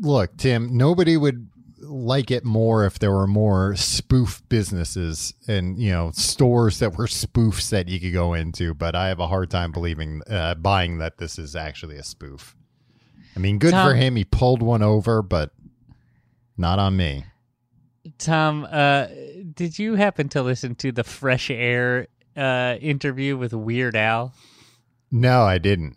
[0.00, 5.90] look, Tim, nobody would like it more if there were more spoof businesses and, you
[5.90, 9.50] know, stores that were spoofs that you could go into, but I have a hard
[9.50, 12.54] time believing, uh, buying that this is actually a spoof.
[13.34, 14.14] I mean, good Tom- for him.
[14.16, 15.50] He pulled one over, but
[16.56, 17.24] not on me.
[18.18, 19.06] Tom, uh,
[19.54, 24.34] did you happen to listen to the Fresh Air uh, interview with Weird Al?
[25.10, 25.96] No, I didn't.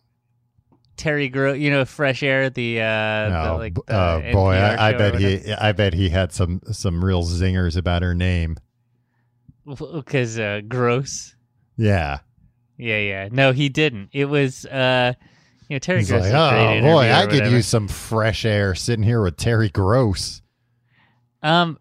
[0.98, 4.94] Terry Gro, you know, Fresh Air, the uh, the, like, the uh, boy, I, I
[4.94, 8.58] bet he, I bet he had some some real zingers about her name.
[9.66, 11.36] because uh, gross.
[11.78, 12.20] Yeah,
[12.78, 13.30] Yeah, yeah.
[13.32, 14.10] No, he didn't.
[14.14, 15.14] It was uh,
[15.68, 16.22] you know, Terry he's Gross.
[16.22, 19.22] like, is a great oh boy, I could whatever." use some fresh air sitting here
[19.22, 20.42] with Terry Gross.
[21.44, 21.78] Um,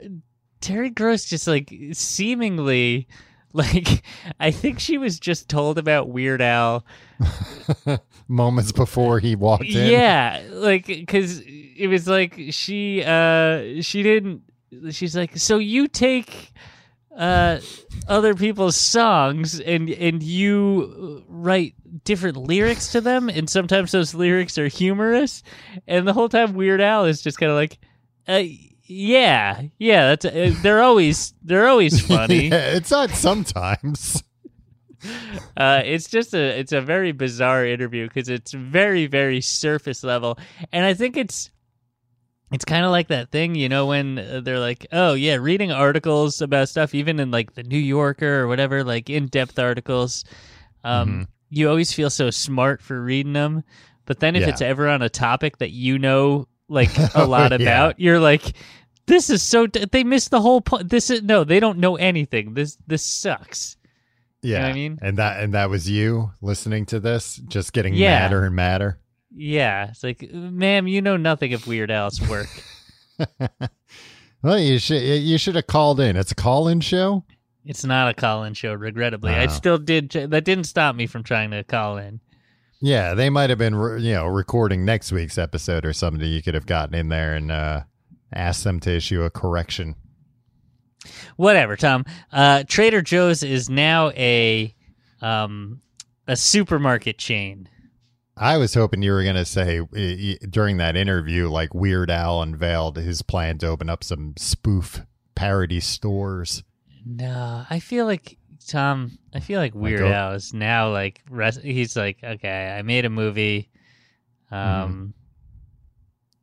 [0.65, 3.07] Terry Gross just like seemingly.
[3.57, 4.03] Like,
[4.41, 6.85] I think she was just told about Weird Al
[8.29, 9.93] moments before he walked in.
[9.93, 14.43] Yeah, like because it was like she uh she didn't.
[14.91, 16.53] She's like, so you take
[17.17, 17.61] uh
[18.09, 24.59] other people's songs and and you write different lyrics to them, and sometimes those lyrics
[24.59, 25.45] are humorous,
[25.87, 27.79] and the whole time Weird Al is just kind of like,
[28.27, 28.43] uh.
[28.87, 32.49] Yeah, yeah, that's uh, they're always they're always funny.
[32.49, 34.23] Yeah, it's not sometimes.
[35.55, 40.39] Uh, it's just a it's a very bizarre interview because it's very very surface level,
[40.73, 41.51] and I think it's
[42.51, 45.71] it's kind of like that thing you know when uh, they're like, oh yeah, reading
[45.71, 50.25] articles about stuff, even in like the New Yorker or whatever, like in depth articles.
[50.85, 51.27] Um, Mhm.
[51.51, 53.63] you always feel so smart for reading them,
[54.07, 54.49] but then if Yeah.
[54.49, 57.59] it's ever on a topic that you know like a Oh, lot yeah.
[57.59, 58.55] about, you're like.
[59.07, 59.67] This is so.
[59.67, 60.89] D- they missed the whole point.
[60.89, 61.45] This is no.
[61.45, 62.55] They don't know anything.
[62.55, 63.77] This this sucks.
[64.41, 64.99] Yeah, what I mean?
[65.03, 68.19] and that and that was you listening to this, just getting Yeah.
[68.21, 68.99] madder and madder.
[69.37, 72.47] Yeah, it's like, ma'am, you know nothing of Weird Al's work.
[74.43, 76.17] Well, you should you should have called in.
[76.17, 77.25] It's a call-in show.
[77.65, 79.33] it's not a call-in show, regrettably.
[79.33, 79.49] I Oh.
[79.49, 80.11] still did.
[80.11, 82.21] That didn't stop me from trying to call in.
[82.81, 86.23] Yeah, they might have been, re- you know, recording next week's episode or something.
[86.23, 87.83] You could have gotten in there and uh,
[88.33, 89.95] asked them to issue a correction.
[91.37, 92.05] Whatever, Tom.
[92.33, 94.75] Uh, Trader Joe's is now a
[95.21, 95.81] um,
[96.27, 97.69] a supermarket chain.
[98.37, 99.81] I was hoping you were going to say
[100.51, 105.03] during that interview, like Weird Al unveiled his plan to open up some spoof
[105.37, 106.65] parody stores.
[107.07, 109.19] No, I feel like Tom.
[109.35, 113.11] I feel like Weird Al is now like rest, he's like, okay, I made a
[113.11, 113.71] movie.
[114.51, 115.15] Um,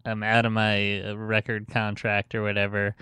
[0.06, 2.96] I'm out of my uh, record contract or whatever.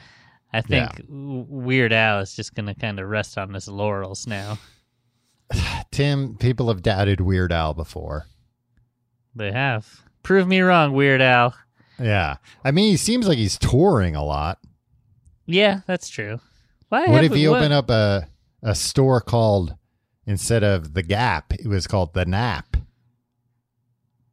[0.51, 4.57] I think W- Weird Al is just gonna kind of rest on his laurels now.
[5.91, 8.25] Tim, people have doubted Weird Al before.
[9.35, 10.01] They have.
[10.23, 11.55] Prove me wrong, Weird Al.
[11.99, 12.37] Yeah.
[12.63, 14.59] I mean, he seems like he's touring a lot.
[15.45, 16.39] Yeah, that's true.
[16.89, 18.27] Why What have if he what- opened up a,
[18.61, 19.75] a store called,
[20.25, 22.77] instead of The Gap, it was called The Nap?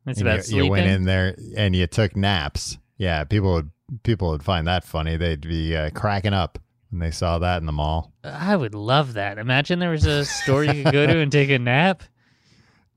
[0.07, 0.65] It's And about you, sleeping.
[0.65, 2.79] you went in there and you took naps.
[2.97, 3.71] Yeah, people would
[4.05, 5.17] people would find that funny.
[5.17, 6.59] They'd be uh, cracking up
[6.91, 8.13] when they saw that in the mall.
[8.25, 9.39] I would love that.
[9.39, 12.03] Imagine there was a store you could go to and take a nap.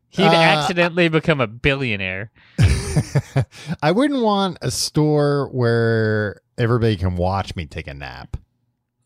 [0.09, 2.31] He'd Uh, accidentally become a billionaire.
[3.83, 8.37] I wouldn't want a store where everybody can watch me take a nap.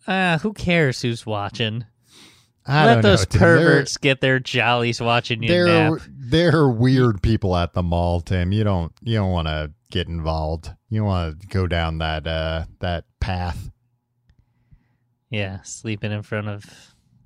[0.07, 1.85] Ah, who cares who's watching?
[2.65, 3.25] I Let those know.
[3.25, 3.39] Tim.
[3.41, 5.99] There- perverts get their jollies watching you There, nap.
[6.07, 8.51] there are weird people at the mall, Tim.
[8.51, 10.71] You don't you don't want to get involved.
[10.89, 13.69] You want to go down that uh that path.
[15.29, 16.65] Yeah, sleeping in front of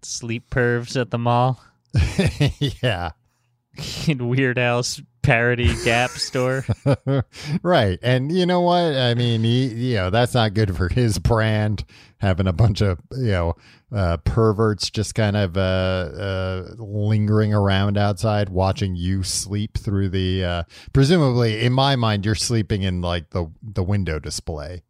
[0.01, 1.61] sleep pervs at the mall
[2.81, 3.11] yeah.
[4.07, 6.65] in Weird Al's parody Gap store.
[7.61, 7.99] right.
[8.01, 8.95] And you know what?
[8.95, 11.83] I mean, he, you know, that's not good for his brand
[12.19, 13.55] having a bunch of, you know,
[13.91, 20.43] uh, perverts just kind of uh, uh, lingering around outside watching you sleep through the
[20.43, 20.63] uh,
[20.93, 24.83] presumably in my mind you're sleeping in like the the window display.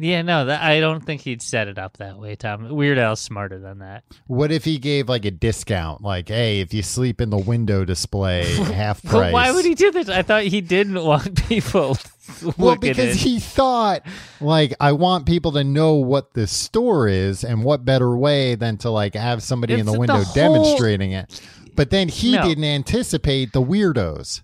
[0.00, 2.68] Yeah, no, that, I don't think he'd set it up that way, Tom.
[2.68, 4.04] Weird Al's smarter than that.
[4.28, 7.84] What if he gave like a discount like hey, if you sleep in the window
[7.84, 9.12] display half price.
[9.12, 10.08] But why would he do this?
[10.08, 11.98] I thought he didn't want people
[12.56, 13.16] Well, because in.
[13.16, 14.02] he thought,
[14.40, 18.76] like, I want people to know what this store is, and what better way than
[18.78, 21.40] to like have somebody in It's the the window whole- demonstrating it.
[21.74, 22.42] But then he No.
[22.46, 24.42] didn't anticipate the weirdos.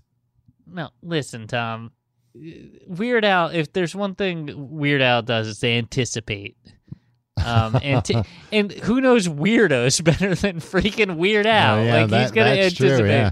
[0.67, 1.91] No, listen, Tom.
[2.87, 3.47] Weird Al.
[3.49, 6.57] If there's one thing Weird Al does, is they anticipate.
[7.43, 11.79] Um, and and who knows weirdos better than freaking Weird Al?
[11.79, 13.09] Oh, yeah, like he's gonna that's true, anticipate.
[13.09, 13.29] yeah.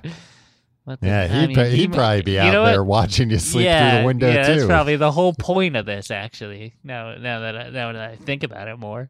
[0.86, 3.04] The- Yeah, he'd, mean, he'd he- probably be out there what?
[3.04, 4.54] watching you sleep yeah, through the window yeah, too.
[4.56, 6.76] That's probably the whole point of this, actually.
[6.84, 9.10] Now, now that I, now that I think about it more.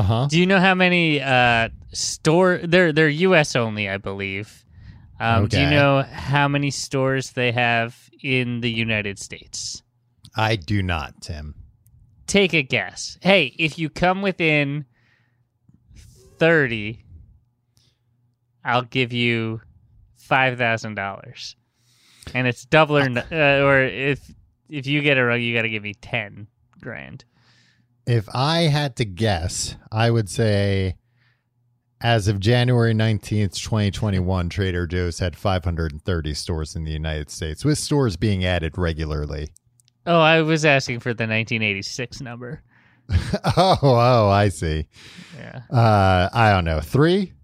[0.00, 0.26] Uh huh.
[0.30, 4.64] Do you know how many uh store they're they're US only, I believe.
[5.20, 9.82] Um, Do you know how many stores they have in the United States?
[10.34, 11.54] I do not, Tim.
[12.26, 13.18] Take a guess.
[13.20, 14.86] Hey, if you come within
[16.38, 17.04] 30,
[18.64, 19.60] I'll give you
[20.30, 21.54] $5,000.
[22.32, 24.32] And it's double or, uh, or if
[24.70, 26.46] if you get it wrong, you got to give me 10
[26.80, 27.26] grand.
[28.06, 30.96] If I had to guess, I would say
[32.02, 37.78] as of January 19th, 2021, Trader Joe's had 530 stores in the United States, with
[37.78, 39.50] stores being added regularly.
[40.06, 42.62] Oh, I was asking for the 1986 number.
[43.56, 44.86] oh, oh, I see.
[45.36, 45.60] Yeah.
[45.70, 46.80] Uh, I don't know.
[46.80, 47.34] Three?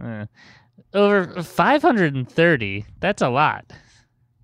[0.00, 0.26] Uh,
[0.94, 2.84] over 530.
[3.00, 3.72] That's a lot.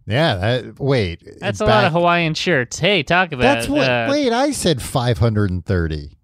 [0.06, 0.36] Yeah.
[0.36, 1.22] That, wait.
[1.40, 2.78] That's a lot of Hawaiian shirts.
[2.78, 3.88] Hey, talk about That's what.
[3.88, 6.16] uh, wait, I said 530.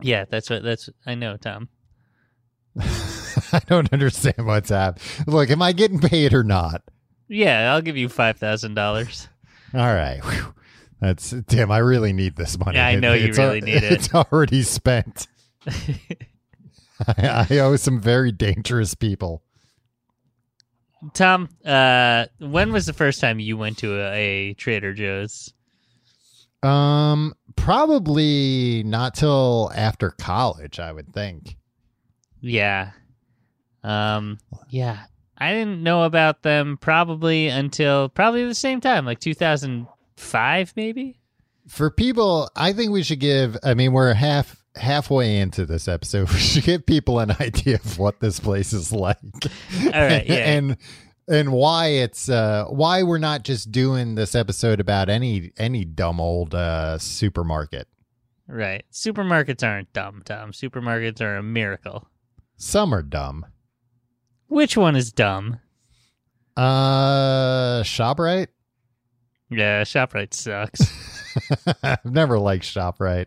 [0.00, 1.68] Yeah, that's what that's I know, Tom.
[2.78, 5.06] I don't understand what's happening.
[5.26, 6.82] Look, am I getting paid or not?
[7.28, 9.28] Yeah, I'll give you five thousand dollars.
[9.72, 10.20] All right.
[10.22, 10.54] Whew.
[11.00, 11.70] That's Tim.
[11.70, 12.76] I really need this money.
[12.76, 13.92] Yeah, I know you It's al- really need it.
[13.92, 15.26] It's already spent.
[15.66, 19.42] I, I owe some very dangerous people.
[21.12, 24.12] Tom, uh, when was the first time you went to a,
[24.50, 25.52] a Trader Joe's?
[26.62, 30.78] Um, probably not till after college.
[30.80, 31.56] I would think.
[32.40, 32.92] Yeah.
[33.82, 34.38] Um,
[34.70, 35.04] yeah.
[35.36, 41.18] I didn't know about them probably until probably the same time, like 2005 maybe.
[41.68, 43.56] For people, I think we should give.
[43.62, 46.28] I mean, we're half halfway into this episode.
[46.32, 49.18] We should give people an idea of what this place is like.
[49.84, 50.52] All right, yeah.
[50.56, 50.76] and
[51.28, 56.20] and why it's uh why we're not just doing this episode about any any dumb
[56.20, 57.88] old uh supermarket.
[58.46, 58.84] Right.
[58.92, 60.52] Supermarkets aren't dumb, Tom.
[60.52, 62.06] Supermarkets are a miracle.
[62.56, 63.46] Some are dumb.
[64.48, 65.60] Which one is dumb?
[66.56, 68.48] Uh ShopRite?
[69.50, 70.82] Yeah, ShopRite sucks.
[71.82, 73.26] I've never liked ShopRite.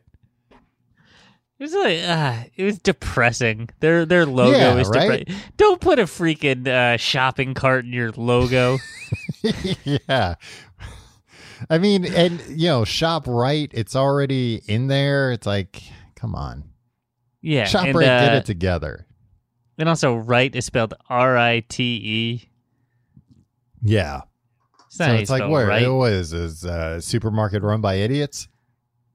[1.59, 3.69] It was like uh, it was depressing.
[3.79, 5.25] Their their logo Yeah, is right?
[5.25, 5.51] depressing.
[5.57, 8.77] Don't put a freaking uh, shopping cart in your logo.
[9.83, 10.35] yeah.
[11.69, 15.31] I mean, and you know, shop right, it's already in there.
[15.31, 15.81] It's like,
[16.15, 16.65] come on.
[17.41, 19.07] yeah, shop and, right, get uh, it together.
[19.79, 22.49] And also, right is spelled R I T E.
[23.81, 24.21] Yeah.
[24.85, 25.87] It's So it's like where right.
[25.87, 28.47] what is this uh, supermarket run by idiots?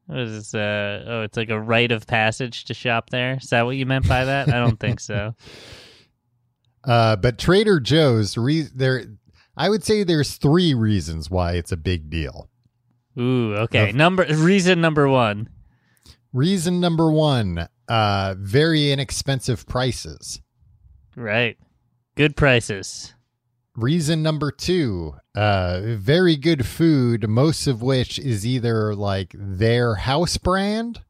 [0.06, 0.54] What is this?
[0.54, 3.38] Uh, oh, it's like a rite of passage to shop there.
[3.40, 4.48] Is that what you meant by that?
[4.48, 5.34] I don't think so.
[6.84, 9.04] Uh, but Trader Joe's re- there
[9.56, 12.48] I would say there's three reasons why it's a big deal.
[13.16, 13.90] Ooh, okay.
[13.90, 15.48] Of- Number reason number one.
[16.32, 20.40] Reason number 1, uh very inexpensive prices.
[21.14, 21.56] Right.
[22.16, 23.14] Good prices.
[23.74, 30.36] Reason number 2, uh very good food, most of which is either like their house
[30.36, 31.00] brand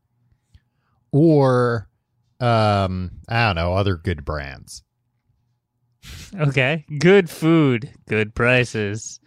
[1.10, 1.88] or
[2.40, 4.82] um I don't know, other good brands.
[6.38, 6.84] Okay.
[6.98, 7.90] Good food.
[8.08, 9.20] Good prices.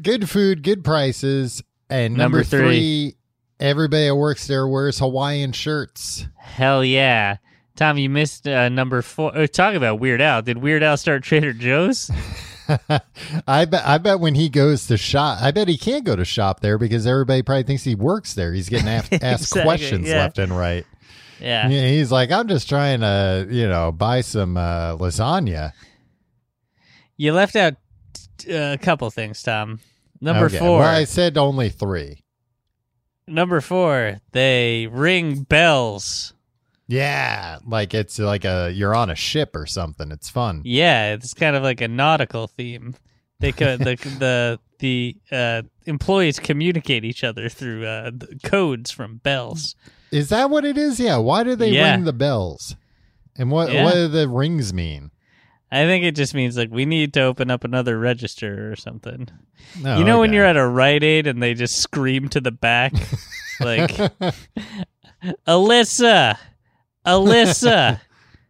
[0.00, 3.16] good food, good prices, and number, Number three, three.
[3.60, 6.26] everybody that works there wears Hawaiian shirts.
[6.38, 7.36] Hell yeah.
[7.76, 9.32] Tom, you missed uh, number four.
[9.34, 10.42] Oh, talk about Weird Al.
[10.42, 12.10] Did Weird Al start Trader Joe's?
[13.46, 13.82] I bet.
[13.86, 16.78] I bet when he goes to shop, I bet he can't go to shop there
[16.78, 18.52] because everybody probably thinks he works there.
[18.52, 20.16] He's getting asked, Exactly, questions yeah.
[20.16, 20.86] left and right.
[21.40, 21.68] Yeah.
[21.68, 25.72] Yeah, he's like, I'm just trying to, you know, buy some uh, lasagna.
[27.16, 27.74] You left out
[28.48, 29.80] uh, a couple things, Tom.
[30.20, 30.78] Number Okay, four.
[30.78, 32.22] Well, I said only three.
[33.26, 34.20] Number four.
[34.30, 36.32] They ring bells.
[36.92, 40.10] Yeah, like it's like a you're on a ship or something.
[40.10, 40.60] It's fun.
[40.64, 42.94] Yeah, it's kind of like a nautical theme.
[43.40, 49.18] They could the the the uh, employees communicate each other through uh, the codes from
[49.18, 49.74] bells.
[50.10, 51.00] Is that what it is?
[51.00, 51.16] Yeah.
[51.16, 51.92] Why do they Yeah.
[51.94, 52.76] ring the bells?
[53.36, 53.84] And what Yeah.
[53.84, 55.10] what do the rings mean?
[55.70, 59.28] I think it just means like we need to open up another register or something.
[59.80, 62.50] No, you know when you're at a Rite Aid and they just scream to the
[62.52, 62.92] back,
[63.60, 63.90] like
[65.46, 66.36] Alyssa,
[67.06, 68.00] Alyssa,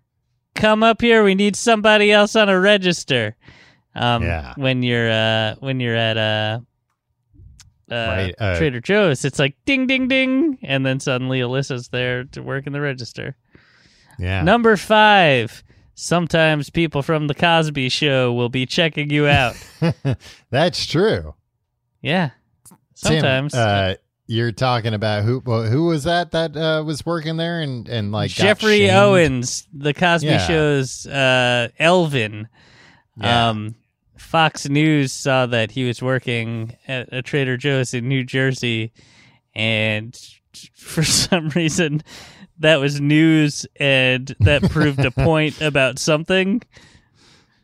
[0.55, 1.25] come up here.
[1.25, 3.37] We need somebody else on a register.
[3.95, 4.55] Um, Yeah.
[4.57, 6.63] When you're uh, when you're at a
[7.91, 12.25] uh, Right, uh, Trader Joe's, it's like ding, ding, ding, and then suddenly Alyssa's there
[12.25, 13.37] to work in the register.
[14.19, 14.43] Yeah.
[14.43, 15.63] Number five.
[15.95, 19.55] Sometimes people from the Cosby Show will be checking you out.
[20.51, 21.35] That's true.
[22.01, 22.31] yeah.
[22.97, 23.55] Tim, Sometimes.
[23.55, 23.97] uh,
[24.27, 25.43] you're talking about who?
[25.45, 28.91] Well, who was that that uh, was working there and and like Geoffrey?
[28.91, 30.47] Owens, the Cosby Yeah.
[30.47, 32.49] Show's uh, Elvin.
[33.17, 33.51] Yeah.
[33.51, 33.75] Um,
[34.17, 38.93] Fox News saw that he was working at a Trader Joe's in New Jersey,
[39.55, 40.19] and
[40.75, 42.03] for some reason,
[42.59, 46.63] that was news, and that proved a point about something.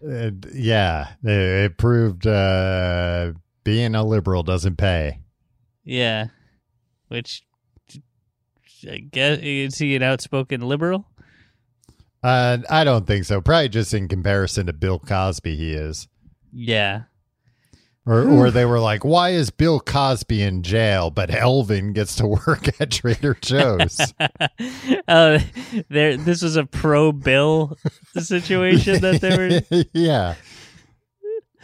[0.07, 3.33] Uh, yeah, it, it proved uh,
[3.65, 5.21] being a liberal doesn't pay.
[5.85, 6.27] Yeah,
[7.09, 7.43] which
[8.89, 11.07] I guess is he an outspoken liberal?
[12.23, 13.41] Uh, I don't think so.
[13.41, 16.09] Probably just in comparison to Bill Cosby, he is.
[16.53, 17.03] Yeah.
[18.07, 22.27] Or, or they were like, why is Bill Cosby in jail, but Elvin gets to
[22.27, 24.01] work at Trader Joe's?
[25.07, 25.39] uh,
[25.91, 26.17] there.
[26.17, 27.77] This was a pro Bill
[28.15, 29.85] situation that they were.
[29.93, 30.37] yeah.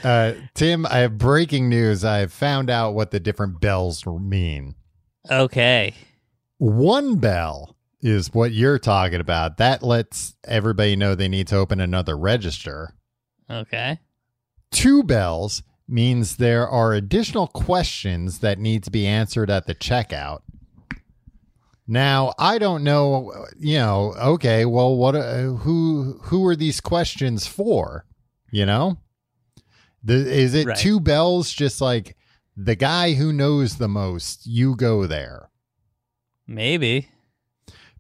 [0.03, 2.05] Uh, Tim, I have breaking news.
[2.05, 4.75] I have found out what the different bells mean.
[5.31, 5.95] Okay.
[6.59, 9.57] One bell is what you're talking about.
[9.57, 12.95] That lets everybody know they need to open another register.
[13.51, 13.99] Okay.
[14.71, 20.41] Two bells means there are additional questions that need to be answered at the checkout.
[21.87, 27.47] Now, I don't know, you know, okay, well what uh, who who are these questions
[27.47, 28.07] for?
[28.51, 28.99] You know?
[30.03, 30.77] The, is it Right.
[30.77, 32.17] two bells just like
[32.57, 35.51] the guy who knows the most, you go there?
[36.47, 37.09] Maybe.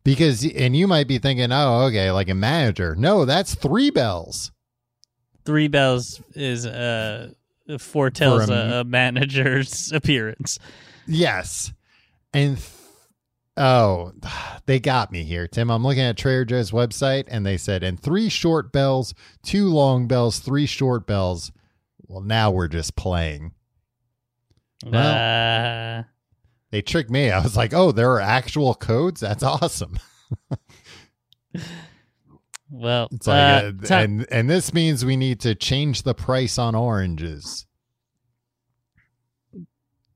[0.04, 4.52] Because and you might be thinking, "Oh, okay, like a manager." No, that's three bells.
[5.46, 7.30] Three bells is uh
[7.78, 10.58] foretells a- a, a manager's appearance.
[11.06, 11.72] Yes.
[12.34, 12.68] And th-
[13.56, 14.12] oh,
[14.66, 15.70] they got me here, Tim.
[15.70, 20.06] I'm looking at Trader Joe's website and they said, and three short bells, two long
[20.06, 21.50] bells, three short bells.
[22.06, 23.52] Well, now we're just playing.
[24.84, 26.02] Well- uh,
[26.70, 27.30] They tricked me.
[27.30, 29.20] I was like, oh, there are actual codes?
[29.20, 29.98] That's awesome.
[32.70, 36.14] well, It's like, uh, uh, Tom- and and this means we need to change the
[36.14, 37.66] price on oranges.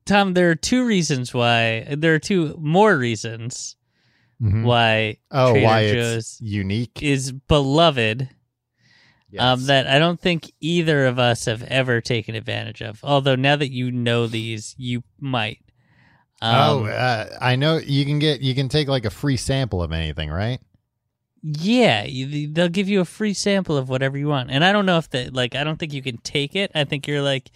[0.05, 1.87] Tom, there are two reasons why.
[1.97, 3.77] There are two more reasons
[4.43, 4.65] Mhm.
[4.65, 7.03] why Oh, Trader why Joe's it's unique?
[7.03, 8.29] is beloved.
[9.37, 13.01] Um, that I don't think either of us have ever taken advantage of.
[13.05, 15.59] Although now that you know these, you might.
[16.41, 19.83] oh, Um, uh, I know you can get you can take like a free sample
[19.83, 20.61] of anything, right?
[21.43, 24.51] Yeah, you, they'll give you a free sample of whatever you want.
[24.51, 26.71] And I don't know if that like I don't think you can take it.
[26.75, 27.51] I think you're like,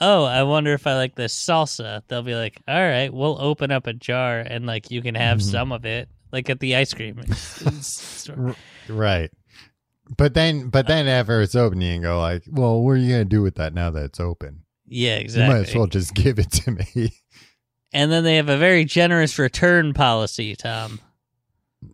[0.00, 3.70] "Oh, I wonder if I like this salsa." They'll be like, "All right, we'll open
[3.70, 5.42] up a jar and like you can have Mhm.
[5.50, 7.20] some of it." Like at the ice cream.
[8.88, 9.30] Right.
[10.16, 13.10] But then, but then after it's open, you can go like, "Well, what are you
[13.12, 14.62] gonna do with that now that it's open?
[14.86, 15.54] Yeah, You exactly.
[15.54, 17.12] might as well just give it to me."
[17.94, 21.00] And then they have a very generous return policy, Tom.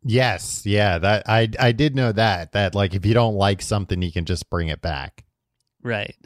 [0.05, 4.01] yes, yeah, that I I did know that that like if you don't like something,
[4.03, 5.25] you can just bring it back.
[5.83, 6.17] Right.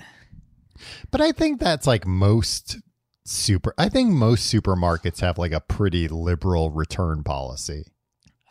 [1.11, 2.79] But I think that's like most
[3.25, 3.75] super.
[3.79, 7.85] I think most supermarkets have like a pretty liberal return policy.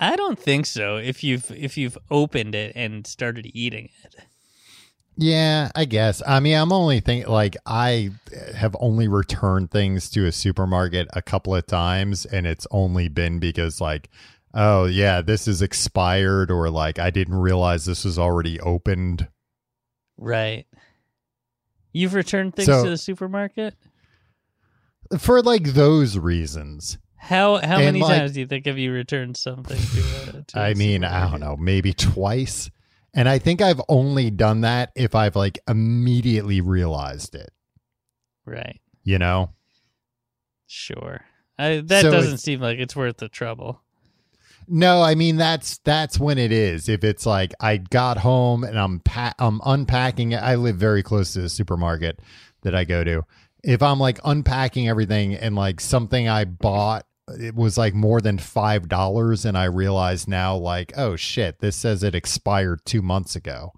[0.02, 0.98] I don't think so.
[0.98, 4.16] If you've if you've opened it and started eating it.
[5.16, 6.24] Yeah, I guess.
[6.26, 8.10] I mean, I'm only thinking like I
[8.56, 13.38] have only returned things to a supermarket a couple of times, and it's only been
[13.40, 14.10] because like,
[14.56, 19.28] oh yeah, this is expired, or like I didn't realize this was already opened.
[20.18, 20.66] Right.
[21.94, 23.76] You've returned things So- to the supermarket?
[25.20, 26.98] For like those reasons.
[27.24, 30.40] How how And, many like- times do you think have you returned something to?
[30.40, 32.72] A, to I mean, I don't know, maybe twice.
[33.14, 37.52] And I think I've only done that if I've like immediately realized it,
[38.46, 38.80] Right.
[39.04, 39.52] you know?
[40.68, 41.22] Sure.
[41.60, 43.82] I, that So doesn't seem like it's worth the trouble.
[44.68, 46.88] No, I mean that's that's when it is.
[46.90, 50.38] If it's like I got home and I'm pa- I'm unpacking it.
[50.42, 52.20] I live very close to the supermarket
[52.62, 53.24] that I go to.
[53.64, 57.06] If I'm like unpacking everything and like something I bought
[57.40, 61.76] it was like more than five dollars and I realize now like oh shit this
[61.76, 63.74] says it expired two months ago.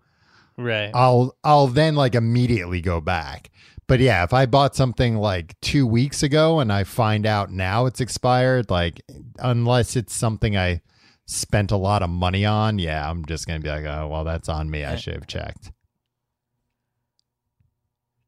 [0.57, 0.91] Right.
[0.93, 3.49] I'll I'll then like immediately go back.
[3.87, 7.85] But yeah, if I bought something like two weeks ago and I find out now
[7.85, 9.01] it's expired, like
[9.39, 10.81] unless it's something I
[11.25, 14.49] spent a lot of money on, yeah, I'm just gonna be like, oh well, that's
[14.49, 14.83] on me.
[14.85, 14.95] I eh.
[14.95, 15.71] should have checked.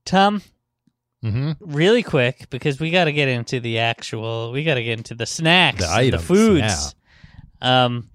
[0.03, 0.41] Tom,
[1.31, 4.51] hmm really quick because we got to get into the actual.
[4.51, 6.95] We got to get into the snacks, The items, the foods.
[7.61, 8.09] Um,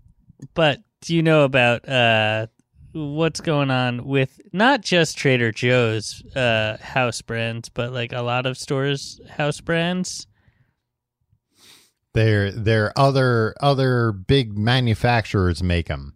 [0.55, 2.47] but do you know about uh
[2.93, 8.47] what's going on with not just Trader Joe's uh house brands, but like a lot
[8.47, 10.27] of stores house brands?
[12.13, 16.15] There, there other other big manufacturers make them.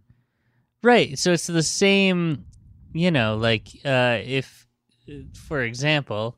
[0.83, 1.19] Right.
[1.19, 2.45] So it's the same,
[2.93, 4.67] you know, like uh if
[5.35, 6.37] for example,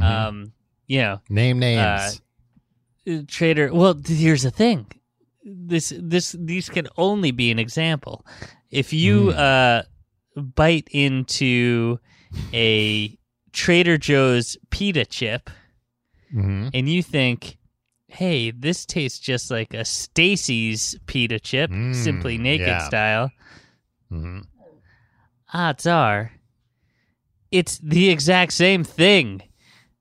[0.00, 0.52] um,
[0.86, 2.20] you know, Name names.
[3.08, 4.86] uh, trader well here's the thing.
[5.44, 8.24] This this these can only be an example.
[8.70, 9.82] If you uh
[10.36, 11.98] bite into
[12.52, 13.16] a
[13.52, 15.48] trader joe's pita chip
[16.32, 17.56] hmm and you think
[18.08, 22.78] hey this tastes just like a stacy's pita chip Mm, simply naked yeah.
[22.78, 23.30] style.
[24.08, 24.40] Hmm
[25.52, 26.32] odds are
[27.52, 29.40] it's the exact same thing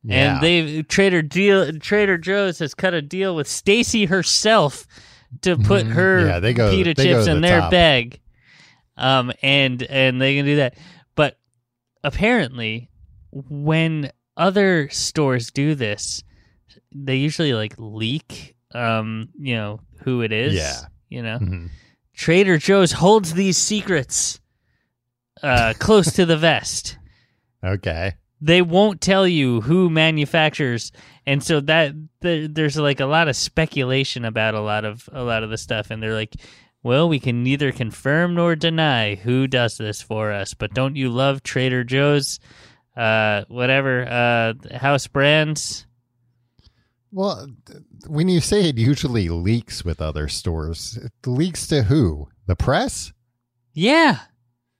[0.04, 0.36] Yeah.
[0.36, 4.86] and they Trader deal Trader Joe's has cut a deal with Stacy herself
[5.42, 5.92] to put Mhm.
[5.94, 7.72] her Yeah, they go- pita they chips to in the their top.
[7.72, 8.20] bag.
[8.98, 10.76] Um and and they can do that.
[11.16, 11.40] But
[12.04, 12.90] apparently
[13.32, 16.24] when other stores do this,
[16.94, 20.56] they usually like leak um, you know, who it is.
[20.56, 20.82] Yeah.
[21.10, 21.38] You know.
[21.40, 21.70] Mhm.
[22.16, 24.40] Trader Joe's holds these secrets
[25.42, 26.98] uh close to the vest
[27.64, 28.14] Okay.
[28.46, 30.92] They won't tell you who manufactures
[31.26, 35.24] and so that the, there's like a lot of speculation about a lot of a
[35.24, 36.36] lot of the stuff and they're like
[36.84, 41.10] well we can neither confirm nor deny who does this for us but don't you
[41.10, 42.40] love trader joe's
[42.98, 45.86] uh whatever uh house brands
[47.12, 47.48] Well,
[48.08, 52.28] when you say it usually leaks with other stores, it leaks to who?
[52.48, 53.14] The press?
[53.74, 54.20] yeah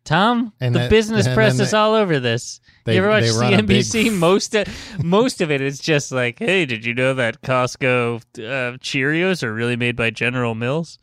[0.06, 3.24] tom And the that- business press is they- all over this they- you ever watch
[3.24, 4.68] a big cnbc most of
[5.04, 9.54] most of it is just like hey did you know that costco uh, cheerios are
[9.54, 11.00] really made by general mills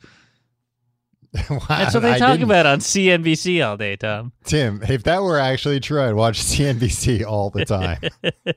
[1.68, 4.32] That's what they talk didn't- about on CNBC all day, Tom.
[4.42, 8.01] Tim, if that were actually true, I'd watch CNBC all the time.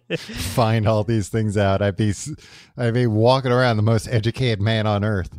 [0.18, 1.84] Find all these things out.
[1.84, 2.14] I'd be,
[2.76, 5.38] I'd be walking around the most educated man on earth.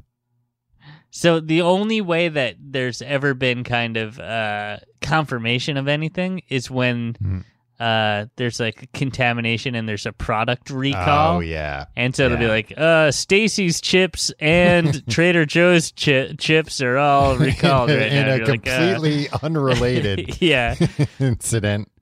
[1.17, 6.69] So the only way that there's ever been kind of uh, confirmation of anything is
[6.69, 7.39] when Hmm.
[7.79, 11.37] uh, there's like contamination and there's a product recall.
[11.37, 16.81] Oh yeah, And so it'll be like, uh, Stacy's chips and Trader Joe's chi- chips
[16.81, 18.33] are all recalled in, right in now.
[18.35, 20.75] a You're like, uh, completely unrelated yeah.
[21.21, 21.93] incident.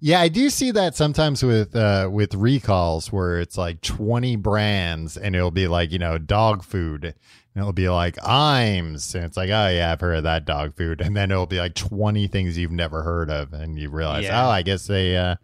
[0.00, 5.16] Yeah, I do see that sometimes with uh, with recalls where it's like twenty brands,
[5.18, 7.14] and it'll be like you know dog food,
[7.54, 10.76] and it'll be like Iams, and it's like oh yeah, I've heard of that dog
[10.76, 14.24] food, and then it'll be like twenty things you've never heard of, and you realize
[14.24, 14.46] Yeah.
[14.46, 15.36] oh I guess they uh,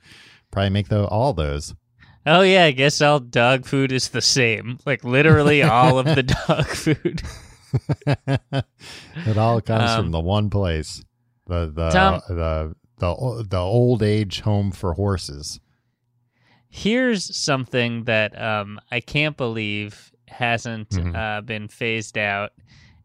[0.51, 1.75] probably make the, all those.
[2.25, 4.79] Oh yeah, I guess all dog food is the same.
[4.85, 7.23] Like literally all of the dog food.
[8.17, 11.05] it all comes Um, from the one place,
[11.47, 15.61] the the Tom- the the the old age home for horses.
[16.69, 21.15] Here's something that um, I can't believe hasn't Mhm.
[21.17, 22.53] uh, been phased out,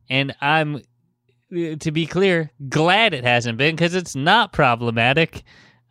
[0.10, 5.44] and I'm, uh, to be clear, glad it hasn't been because it's not problematic.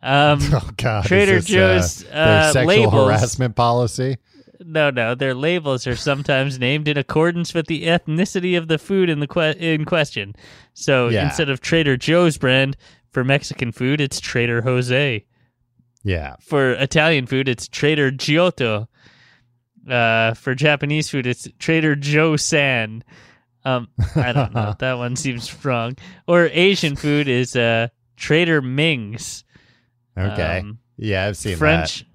[0.03, 1.05] Um, Oh God!
[1.05, 4.17] Trader this, Joe's, uh, uh, sexual labels- harassment policy.
[4.63, 9.09] no, no, their labels are sometimes named in accordance with the ethnicity of the food
[9.09, 10.33] in the que- in question.
[10.73, 11.25] So Yeah.
[11.25, 12.77] instead of Trader Joe's brand
[13.11, 15.25] for Mexican food, it's Trader Jose.
[16.03, 18.87] Yeah, For Italian food, it's Trader Giotto.
[19.89, 23.03] Uh, for Japanese food, it's Trader Joe San.
[23.65, 24.75] Um, I don't know.
[24.79, 25.95] that one seems wrong.
[26.27, 29.43] Or Asian food is uh, Trader Ming's.
[30.17, 32.05] okay, Um, yeah, I've seen French.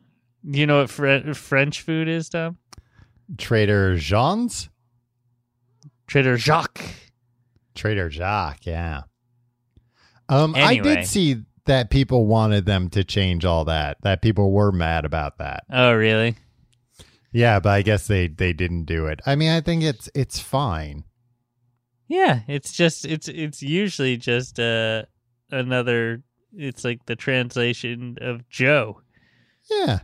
[0.45, 2.59] You know what Fre- French food is, Tom?
[3.37, 4.69] Trader Jean's,
[6.07, 6.85] Trader Jacques.
[7.75, 8.64] Trader Jacques.
[8.67, 9.03] Yeah.
[10.29, 13.99] Um, I did see that people wanted them to change all that.
[14.03, 15.64] That people were mad about that.
[15.71, 16.37] Oh, really?
[17.37, 19.20] Yeah, but I guess they they didn't do it.
[19.26, 21.05] I mean, I think it's it's fine.
[22.09, 25.03] Yeah, it's just it's it's usually just uh
[25.51, 26.22] another.
[26.57, 29.03] It's like the translation of Joe.
[29.70, 29.99] Yeah.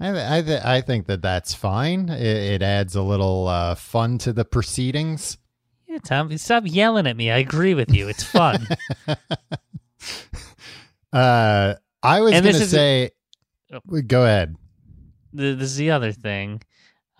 [0.00, 2.08] I th- I, th- I think that that's fine.
[2.08, 2.20] It,
[2.54, 5.38] it adds a little uh, fun to the proceedings.
[5.86, 7.30] Yeah, Tom, stop yelling at me.
[7.30, 8.08] I agree with you.
[8.08, 8.66] It's fun.
[11.12, 13.10] Uh, I was going to say,
[13.72, 14.00] Oh.
[14.02, 14.56] go ahead.
[15.36, 16.62] Th- this is the other thing.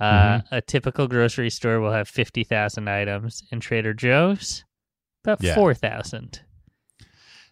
[0.00, 0.54] Uh, Mm-hmm.
[0.56, 4.64] A typical grocery store will have fifty thousand items, and Trader Joe's
[5.24, 5.54] about Yeah.
[5.54, 6.40] four thousand.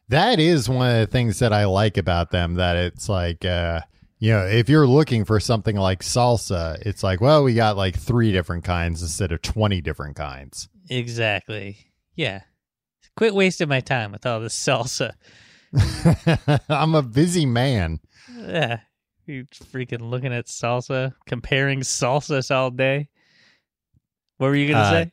[0.09, 2.55] That is one of the things that I like about them.
[2.55, 3.81] That it's like, uh,
[4.19, 7.97] you know, if you're looking for something like salsa, it's like, well, we got like
[7.97, 10.69] three different kinds instead of 20 different kinds.
[10.91, 11.79] Exactly.
[12.17, 12.43] Yeah.
[13.17, 15.13] Quit wasting my time with all this salsa.
[16.69, 18.01] I'm a busy man.
[18.37, 18.81] Yeah.
[19.27, 23.09] You freaking looking at salsa, comparing salsas all day.
[24.39, 25.13] What were you gonna Uh, say?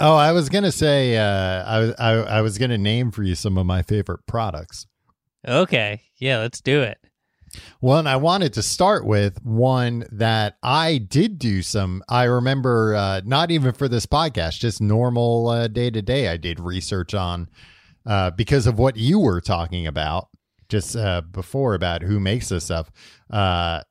[0.00, 3.34] Oh, I was gonna say, uh, I was I, I was gonna name for you
[3.34, 4.86] some of my favorite products.
[5.46, 6.02] Okay.
[6.18, 6.98] Yeah, let's do it.
[7.80, 12.02] Well, and I wanted to start with one that I did do some.
[12.08, 16.28] I remember uh, not even for this podcast, just normal day to day.
[16.28, 17.48] I did research on
[18.06, 20.28] uh, because of what you were talking about
[20.72, 22.90] just uh, before about who makes this stuff.
[23.30, 23.82] Uh,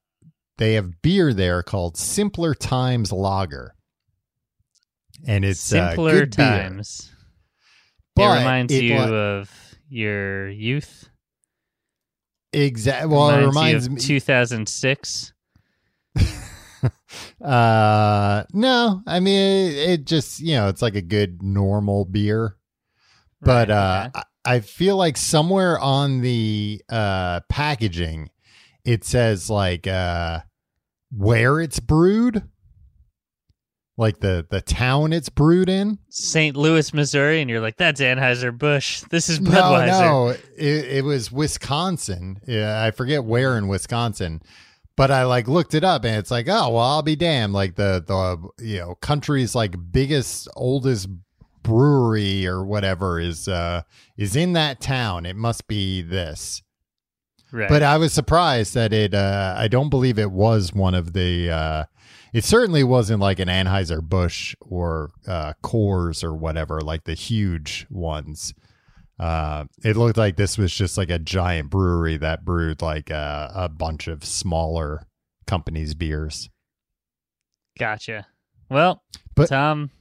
[0.58, 3.76] they have beer there called Simpler Times Lager,
[5.26, 6.70] and it's uh, Simpler good beer.
[6.70, 7.12] times.
[8.16, 11.08] But it reminds it you wa- of your youth.
[12.52, 13.16] Exactly.
[13.16, 14.02] Well, it reminds you me.
[14.02, 15.34] of 2006.
[17.42, 22.58] uh, no, I mean it, it just you know it's like a good normal beer,
[23.40, 24.22] but Right, uh, okay.
[24.46, 28.30] I, feel like somewhere on the uh packaging
[28.84, 30.42] it says like uh
[31.16, 32.44] where it's brewed,
[33.98, 36.00] like the the town it's brewed in.
[36.10, 36.56] St.
[36.56, 39.02] Louis, Missouri, and you're like, that's Anheuser Busch.
[39.10, 39.88] This is No, Budweiser.
[39.88, 42.39] no, it, it was Wisconsin.
[42.48, 44.42] Yeah, I forget where in Wisconsin,
[44.96, 47.54] but I like looked it up and it's like, oh well, I'll be damned.
[47.54, 51.10] Like the the you know country's like biggest oldest
[51.64, 53.82] brewery or whatever is uh
[54.18, 55.26] is in that town.
[55.26, 56.62] It must be this.
[57.53, 57.68] Right.
[57.68, 59.14] But I was surprised that it.
[59.14, 61.49] Uh, I don't believe it was one of the.
[61.49, 61.84] Uh,
[62.34, 67.86] it certainly wasn't like an Anheuser Busch or uh, Coors or whatever, like the huge
[67.89, 68.53] ones.
[69.20, 73.51] Uh, it looked like this was just like a giant brewery that brewed like a,
[73.53, 75.05] a bunch of smaller
[75.45, 76.49] companies' beers.
[77.78, 78.28] gotcha.
[78.70, 79.03] Well,
[79.36, 79.91] But- Tom,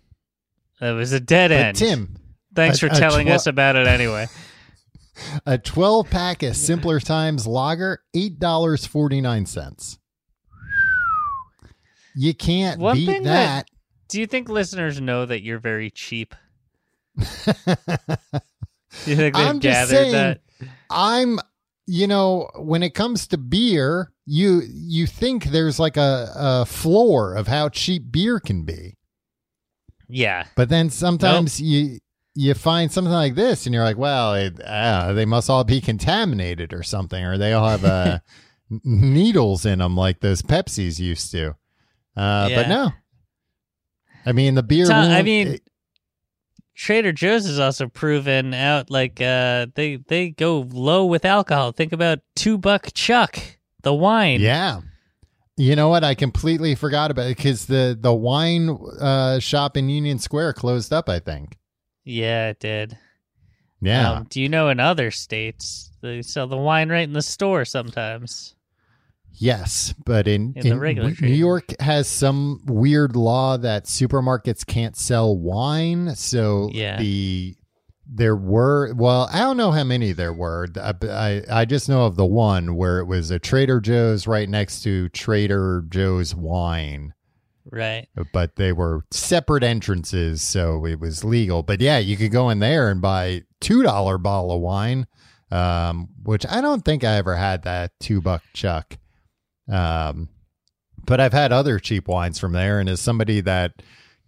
[0.81, 1.77] that was a dead But end.
[1.77, 2.17] Tim,
[2.55, 4.27] thanks a- for telling twe- us about it anyway.
[5.47, 9.99] a twelve pack of Simpler Times Lager, eight dollars forty nine cents.
[12.17, 13.23] You can't One beat that.
[13.25, 13.67] that-
[14.09, 16.35] Do you think listeners know that you're very cheap?
[17.17, 17.25] Do
[19.07, 20.41] you think they've I'm just gathered saying, that?
[20.91, 21.39] I'm,
[21.87, 27.35] you know, when it comes to beer, you you think there's like a, a floor
[27.35, 28.97] of how cheap beer can be,
[30.13, 30.47] Yeah.
[30.57, 31.99] but then sometimes you
[32.35, 35.81] you find something like this, and you're like, well, it, uh, they must all be
[35.81, 38.19] contaminated or something, or they all have uh,
[38.85, 41.57] needles in them like those Pepsis used to.
[42.17, 42.55] Uh, Yeah.
[42.57, 42.91] But no,
[44.27, 44.87] I mean the beer.
[44.87, 45.63] Tom, I mean, it-
[46.77, 51.73] Trader Joe's has also proven out like uh they they go low with alcohol.
[51.73, 53.39] Think about two buck chuck,
[53.83, 54.41] the wine.
[54.41, 54.81] Yeah.
[55.61, 56.05] You know what?
[56.05, 60.91] I completely forgot about it because the the wine uh, shop in Union Square closed
[60.93, 61.09] up.
[61.09, 61.59] I think.
[62.05, 62.97] Yeah, it did.
[63.83, 64.11] Yeah.
[64.13, 67.65] Um, do you know in other states they sell the wine right in the store
[67.65, 68.55] sometimes?
[69.33, 71.37] yes, but in, In the in regular New trade.
[71.37, 76.15] York has some weird law that supermarkets can't sell wine.
[76.17, 76.99] So Yeah.
[76.99, 77.55] the
[78.13, 80.67] there were well, I don't know how many there were.
[80.77, 84.49] I, I I just know of the one where it was a Trader Joe's right
[84.49, 87.15] next to Trader Joe's wine.
[87.73, 88.09] Right.
[88.33, 91.63] but they were separate entrances, so it was legal.
[91.63, 95.07] But yeah, you could go in there and buy two dollar bottle of wine,
[95.53, 98.99] um, which I don't think I ever had that two buck chuck.
[99.71, 100.31] Um,
[101.05, 103.83] but I've had other cheap wines from there, and as somebody that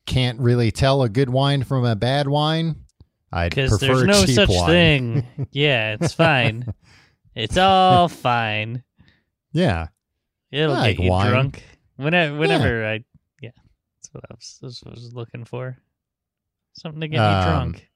[0.06, 2.76] can't really tell a good wine from a bad wine,
[3.32, 4.66] I Because prefer there's no such wine.
[4.66, 5.26] thing.
[5.52, 6.66] Yeah, it's fine.
[7.34, 8.84] it's all fine.
[9.52, 9.88] Yeah,
[10.50, 11.30] It'll I like get you wine.
[11.30, 11.62] drunk.
[11.96, 13.04] Whenever, whenever I,
[13.40, 13.50] yeah,
[13.96, 15.76] that's what I was, that's what I was looking for.
[16.74, 17.88] Something to get me Um, drunk.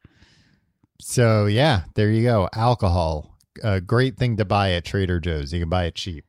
[1.00, 2.48] so yeah, there you go.
[2.54, 5.52] Alcohol, a great thing to buy at Trader Joe's.
[5.52, 6.24] You can buy it cheap.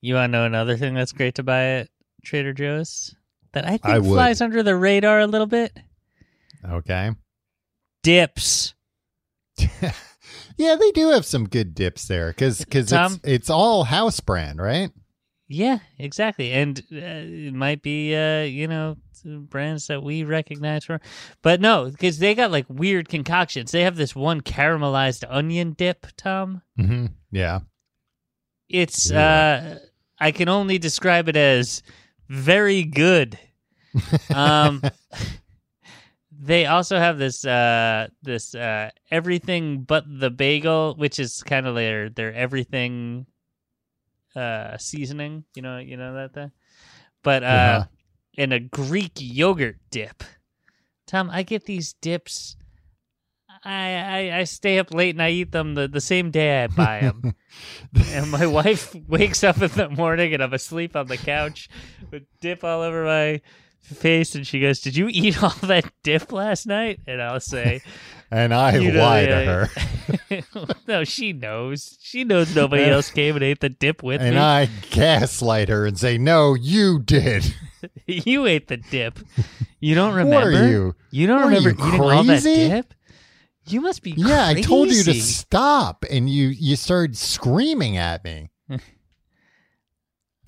[0.00, 1.88] You want to know another thing that's great to buy at
[2.24, 3.14] Trader Joe's
[3.52, 5.76] that I think I flies under the radar a little bit?
[6.64, 7.10] Okay.
[8.06, 8.74] Dips.
[10.56, 12.92] yeah, they do have some good dips there because it's
[13.24, 14.90] it's all house brand, right?
[15.48, 16.52] Yeah, exactly.
[16.52, 21.00] And uh, it might be, uh, you know, brands that we recognize for,
[21.42, 23.72] But no, because they got like weird concoctions.
[23.72, 26.62] They have this one caramelized onion dip, Tom.
[26.78, 27.06] Mm-hmm.
[27.32, 27.60] Yeah.
[28.68, 29.76] It's, Yeah.
[29.76, 29.78] uh,
[30.20, 31.82] I can only describe it as
[32.28, 33.36] very good.
[34.32, 34.82] Um,
[36.38, 41.74] they also have this, uh, this, uh, everything but the bagel, which is kind of
[41.74, 43.26] their, their everything,
[44.34, 45.44] uh, seasoning.
[45.54, 46.52] You know, you know that thing.
[47.22, 47.84] But uh, Uh-huh.
[48.38, 50.22] and a Greek yogurt dip.
[51.06, 52.56] Tom, I get these dips.
[53.64, 53.94] I,
[54.32, 57.00] I I stay up late and I eat them the, the same day I buy
[57.00, 57.34] them.
[58.10, 61.68] and my wife wakes up in the morning and I'm asleep on the couch
[62.10, 63.40] with dip all over my
[63.94, 67.82] face and she goes, "Did you eat all that dip last night?" And I'll say,
[68.30, 69.44] And I You know, lie yeah, to
[70.56, 70.74] her.
[70.88, 71.96] "No, she knows.
[72.00, 74.40] She knows nobody else came and ate the dip with And me.
[74.40, 77.54] I gaslight her and say, No, you did.
[78.06, 79.20] you ate the dip.
[79.78, 80.58] You don't What remember?
[80.64, 80.94] are you?
[81.10, 82.68] You don't What remember you, eating all that crazy?
[82.68, 82.94] dip?
[83.68, 88.24] You must be Yeah, I told you to stop and you you started screaming at
[88.24, 88.50] me.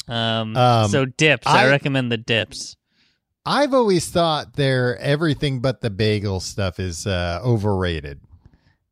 [0.09, 1.47] Um, Um, so dips.
[1.47, 2.77] I, I- recommend the dips.
[3.47, 8.21] I've always thought they're everything but the bagel stuff is uh, overrated.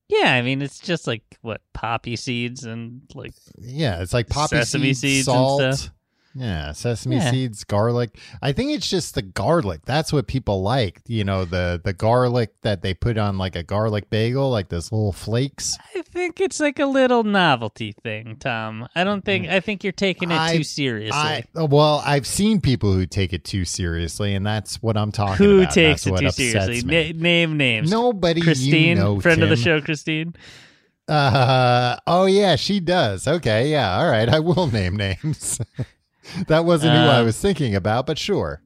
[0.08, 4.56] Yeah, I mean it's just like what poppy seeds and like Yeah, it's like poppy
[4.56, 5.74] Sesame seeds, seeds and salt.
[5.74, 5.92] stuff.
[6.38, 7.30] Yeah, sesame Yeah.
[7.30, 8.18] seeds, garlic.
[8.42, 9.80] I think it's just the garlic.
[9.86, 11.00] That's what people like.
[11.06, 14.92] You know, the the garlic that they put on like a garlic bagel, like those
[14.92, 15.78] little flakes.
[15.94, 18.86] I think it's like a little novelty thing, Tom.
[18.94, 20.38] I don't think I think you're taking it Mm.
[20.38, 21.16] I- too seriously.
[21.18, 25.36] I well, I've seen people who take it too seriously, and that's what I'm talking
[25.46, 25.74] Who about.
[25.74, 26.82] Who takes That's it too seriously?
[27.14, 27.90] Na- name names.
[27.90, 30.34] Nobody, Christine, you know, friend of the show, Christine.
[31.08, 33.28] Uh, oh yeah, she does.
[33.28, 34.28] Okay, yeah, all right.
[34.28, 35.60] I will name names.
[36.48, 38.62] that wasn't who I Um, was thinking about, but sure.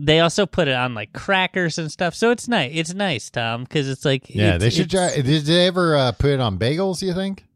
[0.00, 2.70] They also put it on like crackers and stuff, so it's nice.
[2.72, 5.20] It's nice, Tom, because it's like Yeah, it's- they should try.
[5.20, 7.02] Did they ever uh, put it on bagels?
[7.02, 7.46] You think?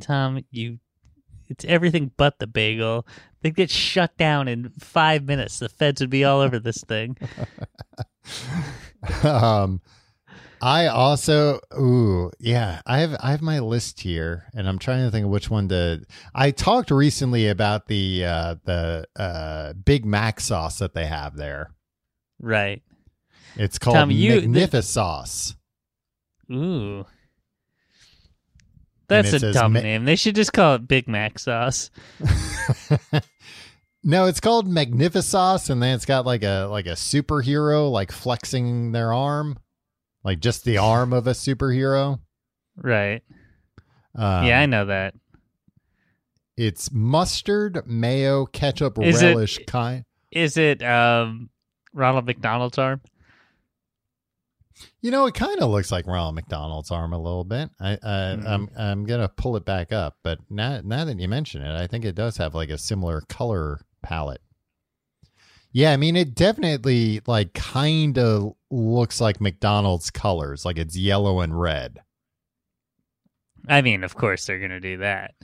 [0.00, 0.80] Tom, you,
[1.48, 3.06] it's everything but the bagel.
[3.40, 5.58] They get shut down in five minutes.
[5.58, 7.16] The feds would be all over this thing.
[9.22, 9.80] um
[10.64, 15.10] I also ooh yeah I have I have my list here and I'm trying to
[15.10, 20.40] think of which one to I talked recently about the uh the uh Big Mac
[20.40, 21.74] sauce that they have there.
[22.40, 22.82] Right.
[23.56, 25.54] It's called Tom, you- the- Magnifisauce.
[26.50, 27.04] Ooh.
[29.06, 30.06] That's a dumb ma- name.
[30.06, 31.90] They should just call it Big Mac sauce.
[34.02, 38.12] no, it's called Magnificent Magnifisauce and then it's got like a like a superhero like
[38.12, 39.58] flexing their arm.
[40.24, 42.18] Like just the arm of a superhero.
[42.76, 43.22] Right.
[44.14, 45.14] Um, yeah, I know that.
[46.56, 50.04] It's mustard, mayo, ketchup, Is it- relish kind.
[50.30, 51.50] Is it um
[51.92, 53.00] Ronald McDonald's arm?
[55.00, 57.70] You know, it kind of looks like Ronald McDonald's arm a little bit.
[57.80, 58.46] I, I Mhm.
[58.46, 61.86] I'm I'm gonna pull it back up, but now now that you mention it, I
[61.86, 64.40] think it does have like a similar color palette.
[65.70, 71.40] Yeah, I mean, it definitely like kind of looks like McDonald's colors, like it's yellow
[71.40, 72.00] and red.
[73.68, 75.34] I mean, of course they're gonna do that.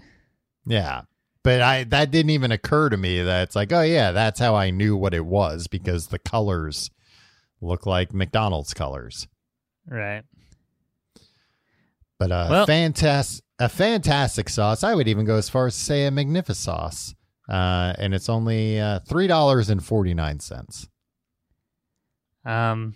[0.67, 1.03] Yeah,
[1.43, 4.55] but I that didn't even occur to me that it's like, oh yeah, that's how
[4.55, 6.91] I knew what it was because the colors
[7.61, 9.27] look like McDonald's colors.
[9.87, 10.23] Right.
[12.19, 14.85] But a Well- fantastic, a fantastic sauce.
[14.85, 17.15] I would even go as far as to say a magnifisauce.
[17.49, 20.89] Uh, and it's only uh, three dollars and forty nine cents.
[22.45, 22.95] Um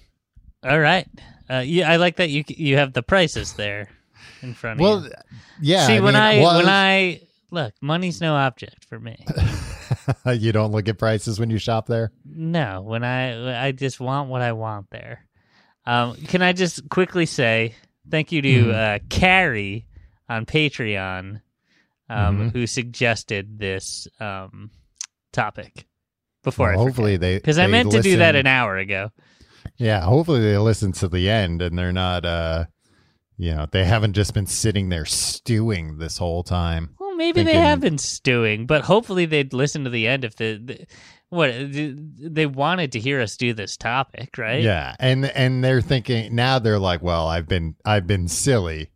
[0.64, 1.06] all right.
[1.48, 3.88] Uh yeah, I like that you you have the prices there
[4.42, 4.86] in front of you.
[4.86, 5.08] Well,
[5.60, 5.86] yeah.
[5.86, 9.24] See, when mean, I when I look, money's no object for me.
[10.26, 12.12] you don't look at prices when you shop there.
[12.24, 15.26] No, when I I just want what I want there.
[15.86, 17.74] Um, can I just quickly say
[18.10, 18.74] thank you to Mhm.
[18.74, 19.86] uh, Carrie
[20.28, 21.42] on Patreon,
[22.08, 22.52] um, Mhm.
[22.52, 24.70] who suggested this um,
[25.32, 25.86] topic
[26.42, 29.10] before Well, I hopefully they because I meant to do that an hour ago.
[29.76, 32.24] Yeah, hopefully they listen to the end and they're not.
[32.24, 32.66] uh
[33.36, 36.90] You know, they haven't just been sitting there stewing this whole time.
[36.98, 40.58] Well, maybe they have been stewing, but hopefully they'd listen to the end if the,
[40.58, 40.86] the
[41.30, 44.62] what they wanted to hear us do this topic, right?
[44.62, 48.90] Yeah, and and they're thinking now they're like, well, I've been I've been silly,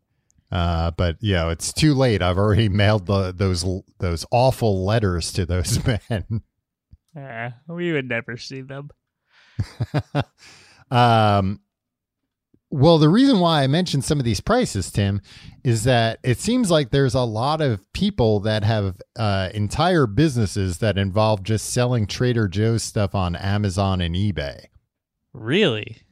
[0.53, 2.23] uh, but you know it's too late.
[2.23, 3.65] I've already mailed the, those
[3.99, 6.43] those awful letters to those men.
[7.17, 8.91] Uh, we would never see them.
[10.91, 11.61] um,
[12.71, 15.23] well, the reason why I mentioned some of these prices, Tim,
[15.65, 20.79] is that it seems like there's a lot of people that have uh, entire businesses
[20.79, 24.67] that involve just selling Trader Joe's stuff on Amazon and eBay.
[25.33, 26.03] Really?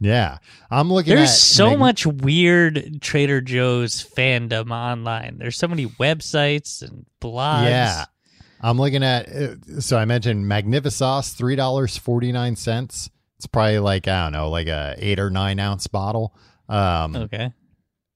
[0.00, 0.38] Yeah,
[0.70, 1.12] I'm looking.
[1.12, 5.38] At there's so Mag- much weird Trader Joe's fandom online.
[5.38, 7.66] There's so many websites and blogs.
[7.66, 8.06] Yeah.
[8.62, 13.10] I'm looking at uh, so I mentioned Magnifisauce, three dollars forty nine cents.
[13.42, 16.32] It's probably like I don't know, like a eight or nine ounce bottle.
[16.68, 17.52] Um Okay.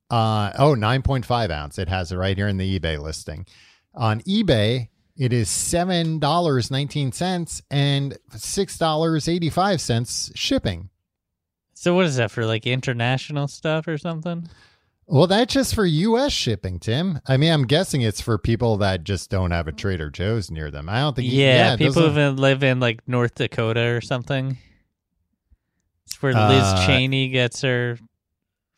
[0.09, 1.79] uh oh, 9.5 ounce.
[1.79, 3.45] It has it right here in the eBay listing.
[3.93, 10.91] On eBay, it is seven dollars nineteen cents and six dollars eighty five cents shipping.
[11.75, 14.49] So what is that for like international stuff or something?
[15.09, 16.33] Well, that's just for U.S.
[16.33, 17.21] shipping, Tim.
[17.27, 20.71] I mean, I'm guessing it's for people that just don't have a Trader Joe's near
[20.71, 20.89] them.
[20.89, 21.31] I don't think.
[21.33, 24.59] Yeah, it people who live in like North Dakota or something.
[26.07, 27.99] It's where Liz Uh, Cheney gets her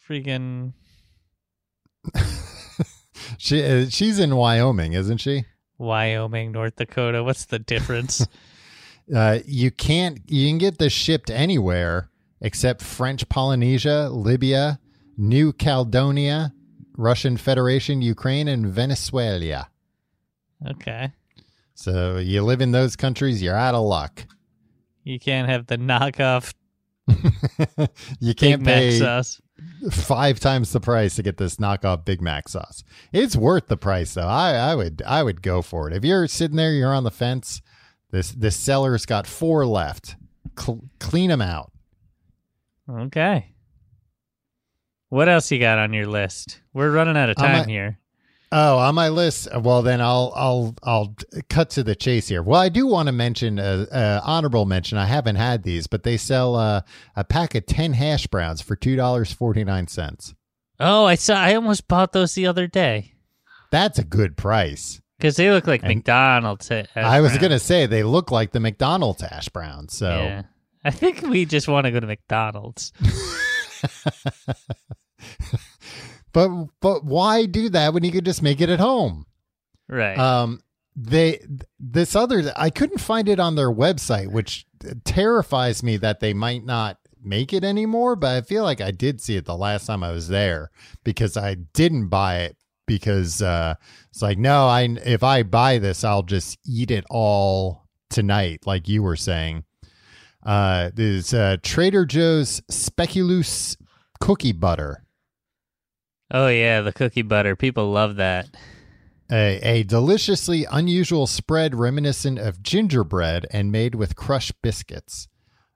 [0.09, 0.73] freaking.
[3.37, 5.45] She uh, she's in Wyoming, isn't she?
[5.77, 7.23] Wyoming, North Dakota.
[7.23, 8.27] What's the difference?
[9.15, 10.21] Uh, you can't.
[10.27, 12.11] You can get this shipped anywhere
[12.43, 14.79] except French Polynesia, Libya,
[15.17, 16.53] New Caledonia,
[16.95, 19.71] Russian Federation, Ukraine, and Venezuela.
[20.73, 21.13] okay.
[21.75, 24.27] So you live in those countries, you're out of luck.
[25.05, 26.53] You can't have the knockoff
[28.21, 29.41] you can't Mac pay sauce.
[29.91, 32.85] five times the price to get this knockoff Big Mac sauce.
[33.13, 34.27] It's worth the price though.
[34.27, 35.97] I, I would I would go for it.
[35.97, 37.63] If you're sitting there, you're on the fence.
[38.11, 40.17] This this seller's got four left.
[40.59, 41.73] Cl- clean them out.
[42.91, 43.53] Okay.
[45.11, 46.61] What else you got on your list?
[46.73, 47.99] We're running out of time here.
[48.51, 49.47] Oh, on my list.
[49.55, 51.15] Well, then I'll I'll I'll
[51.51, 52.43] cut to the chase here.
[52.43, 54.97] Well, I do want to mention a, a honorable mention.
[54.97, 56.81] I haven't had these, but they sell uh,
[57.15, 60.35] a pack of ten hash browns for two dollars forty nine cents.
[60.81, 61.35] Oh, I saw.
[61.35, 63.13] I almost bought those the other day
[63.71, 65.03] That's a good price.
[65.19, 66.71] because they look like And- McDonald's.
[66.71, 67.39] I was browns.
[67.43, 69.93] gonna say they look like the McDonald's hash browns.
[69.95, 70.43] So Yeah.
[70.85, 72.93] I think we just want to go to McDonald's.
[76.33, 79.27] but but why do that when you could just make it at home?
[79.89, 80.19] Right.
[80.19, 80.63] Um,
[80.97, 81.41] they
[81.79, 84.67] this other I couldn't find it on their website, which
[85.05, 88.17] terrifies me that they might not make it anymore.
[88.17, 90.71] But I feel like I did see it the last time I was there
[91.05, 92.57] because I didn't buy it
[92.87, 93.75] because uh,
[94.11, 98.89] it's like no, I if I buy this, I'll just eat it all tonight, like
[98.89, 99.65] you were saying.
[100.45, 103.77] Uh, there's uh, Trader Joe's Speculoos
[104.21, 105.05] cookie butter.
[106.31, 107.57] Oh yeah, the cookie butter.
[107.57, 108.47] People love that.
[109.31, 115.29] A, a deliciously unusual spread reminiscent of gingerbread and made with crushed biscuits.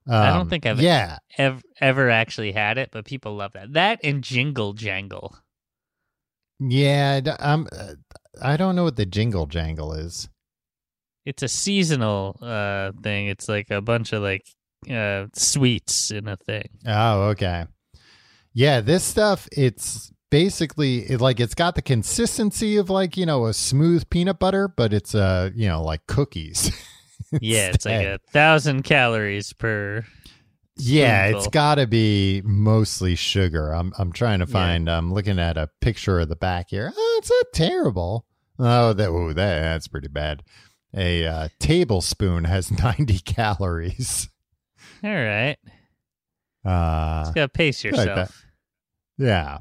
[0.09, 3.72] I don't Um, think I've- Yeah, Ever, ever actually had it, but people love that.
[3.74, 5.36] That and Jingle Jangle.
[6.59, 7.20] yeah.
[7.20, 7.94] d- Um, uh,
[8.40, 10.28] I don't know what the jingle jangle is.
[11.24, 13.26] It's a seasonal uh thing.
[13.28, 14.42] It's like a bunch of like
[14.90, 16.68] uh sweets in a thing.
[16.86, 17.66] Oh, okay.
[18.55, 19.48] Yeah, this stuff.
[19.53, 24.39] It's basically it, like it's got the consistency of like you know a smooth peanut
[24.41, 26.72] butter, but it's uh you know like cookies.
[27.41, 30.05] Yeah, it's like a thousand calories per.
[30.76, 33.72] Yeah, it's got to be mostly sugar.
[33.72, 34.87] I'm I'm trying to find.
[34.91, 36.93] I'm looking at a picture of the back here.
[36.95, 38.26] Oh, it's not terrible.
[38.59, 40.43] Oh, that that that's pretty bad.
[40.95, 44.28] A uh, tablespoon has 90 calories.
[45.03, 45.57] All right,
[46.66, 48.45] Uh, you gotta pace like yourself.
[49.16, 49.59] yeah.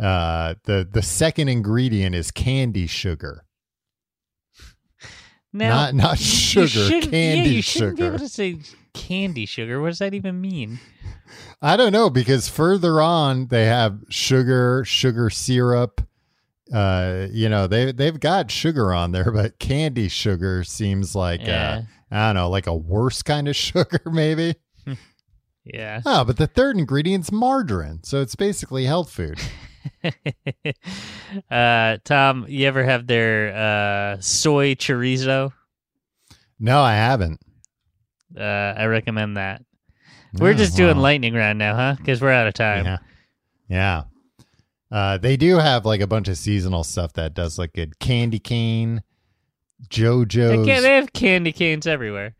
[0.00, 3.44] Uh, the the second ingredient is candy sugar,
[5.52, 8.14] Now, not not sugar, candy yeah, you shouldn't Be sugar.
[8.14, 8.58] able to say
[8.94, 9.80] candy sugar.
[9.82, 10.78] What does that even mean?
[11.60, 16.00] I don't know because further on they have sugar, sugar syrup.
[16.72, 21.82] Uh, you know they they've got sugar on there, but candy sugar seems like Yeah.
[22.10, 24.54] uh, I don't know, like a worse kind of sugar maybe.
[25.64, 26.00] Yeah.
[26.04, 29.38] Oh, but the third ingredient's margarine, so it's basically health food.
[31.50, 35.52] uh, Tom, you ever have their uh, soy chorizo?
[36.58, 37.40] No, I haven't.
[38.36, 39.62] Uh, I recommend that.
[40.34, 41.02] We're Oh, just doing wow.
[41.02, 41.94] lightning round now, huh?
[41.98, 42.84] Because we're out of time.
[42.86, 42.98] Yeah,
[43.68, 44.02] yeah.
[44.90, 47.98] Uh, they do have like a bunch of seasonal stuff that does look good.
[47.98, 49.02] Candy cane,
[49.80, 50.66] They, Joe-Joe's.
[50.66, 52.34] ca- they have candy canes everywhere.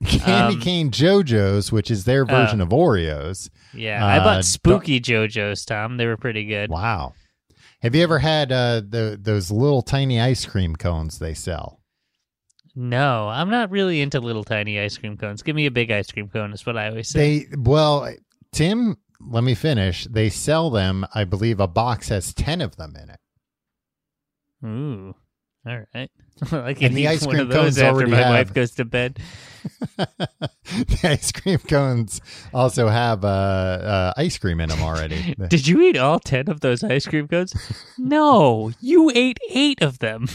[0.04, 2.64] Candy Um, cane Joe-Joe's, which is their version Oh.
[2.64, 3.48] of Oreos.
[3.72, 5.96] Yeah, I Uh, bought spooky Joe-Joe's, Tom.
[5.96, 6.70] They were pretty good.
[6.70, 7.14] Wow.
[7.82, 11.80] Have you ever had uh, the those little tiny ice cream cones they sell?
[12.74, 15.42] No, I'm not really into little tiny ice cream cones.
[15.42, 16.52] Give me a big ice cream cone.
[16.52, 17.46] Is what I always say.
[17.46, 18.12] They well,
[18.52, 20.04] Tim, let me finish.
[20.10, 21.06] They sell them.
[21.14, 23.20] I believe a box has ten of them in it.
[24.66, 25.14] Ooh,
[25.66, 26.10] all right.
[26.52, 29.18] I can And the ice cream cones after already my have- wife goes to bed.
[29.96, 32.20] the ice cream cones
[32.54, 35.34] also have uh, uh, ice cream in them already.
[35.48, 37.54] Did you eat all ten of those ice cream cones?
[37.98, 40.28] no, you ate eight of them.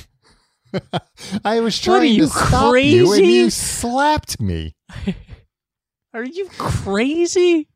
[1.45, 4.76] I was trying you, to stop you, and you slapped me.
[6.14, 7.70] Are you crazy?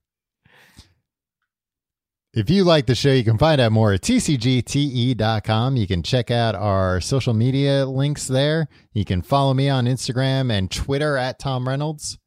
[2.35, 5.77] If you like the show, you can find out more at tcgte.com.
[5.77, 8.67] You can check out our social media links there.
[8.91, 12.17] You can follow me on Instagram and Twitter at Tom Reynolds.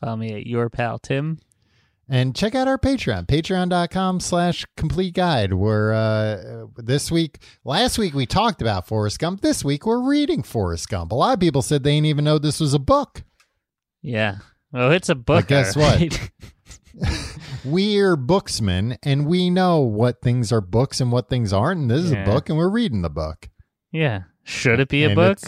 [0.00, 1.40] Follow me at your pal Tim.
[2.08, 5.52] And check out our Patreon, patreon.com slash complete guide.
[5.52, 9.42] Where uh, this week, last week we talked about Forrest Gump.
[9.42, 11.12] This week we're reading Forrest Gump.
[11.12, 13.24] A lot of people said they didn't even know this was a book.
[14.00, 14.38] Yeah.
[14.72, 15.48] Well, it's a book.
[15.48, 16.30] guess what?
[17.64, 21.82] We're booksmen and we know what things are books and what things aren't.
[21.82, 23.48] And this is a book and we're reading the book.
[23.92, 24.22] yeah.
[24.42, 25.38] Should it be a And book?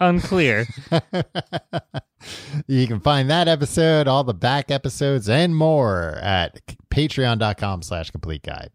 [0.00, 0.66] Unclear.
[2.66, 6.58] you can find that episode, all the back episodes, and more at
[6.90, 8.70] patreon.com slash complete guide.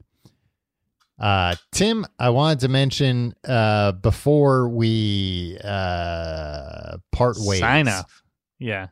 [1.19, 8.21] Uh, Tim, I wanted to mention uh, before we uh, part ways Sign off.
[8.59, 8.87] Yeah.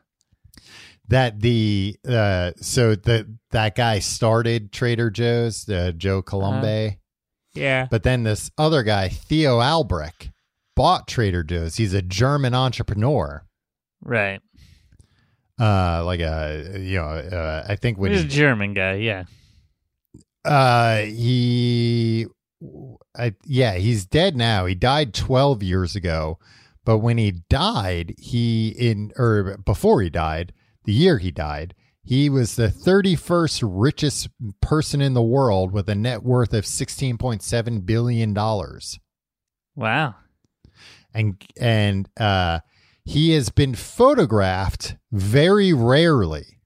[1.08, 6.96] That the uh, so the that guy started Trader Joe's, uh, Joe Coulombe,
[7.54, 7.86] Yeah.
[7.90, 10.30] but then this other guy, Theo Albrecht,
[10.74, 11.76] bought Trader Joe's.
[11.76, 13.44] He's a German entrepreneur.
[14.02, 14.40] Right.
[15.60, 18.94] uh like a you know uh, i think when He's a German guy.
[18.96, 19.24] Yeah.
[20.44, 22.26] uh he
[23.16, 26.38] I, yeah he's dead now he died 12 years ago
[26.84, 30.52] but when he died he in or before he died
[30.86, 34.28] the year he died he was the 31st richest
[34.62, 38.98] person in the world with a net worth of 16.7 billion dollars
[39.74, 40.14] Wow.
[41.12, 42.60] and and uh
[43.04, 46.60] he has been photographed very rarely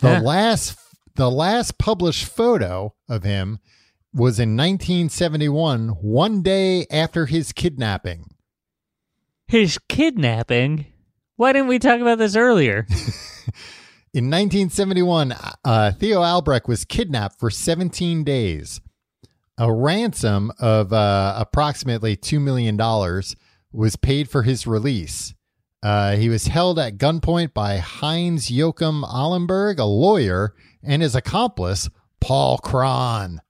[0.00, 0.20] the Huh.
[0.22, 0.78] last
[1.14, 3.58] the last published photo of him
[4.12, 8.24] was in 1971 one day after his kidnapping
[9.48, 10.86] His kidnapping.
[11.36, 12.86] Why didn't we talk about this earlier?
[14.12, 15.34] in 1971
[15.64, 18.80] uh, theo albrecht was kidnapped for 17 days
[19.58, 22.76] a ransom of uh, approximately $2 million
[23.72, 25.34] was paid for his release.
[25.82, 31.88] Uh, he was held at gunpoint by Heinz Joachim Ollenburg, a lawyer, and his accomplice,
[32.20, 33.40] Paul Kron.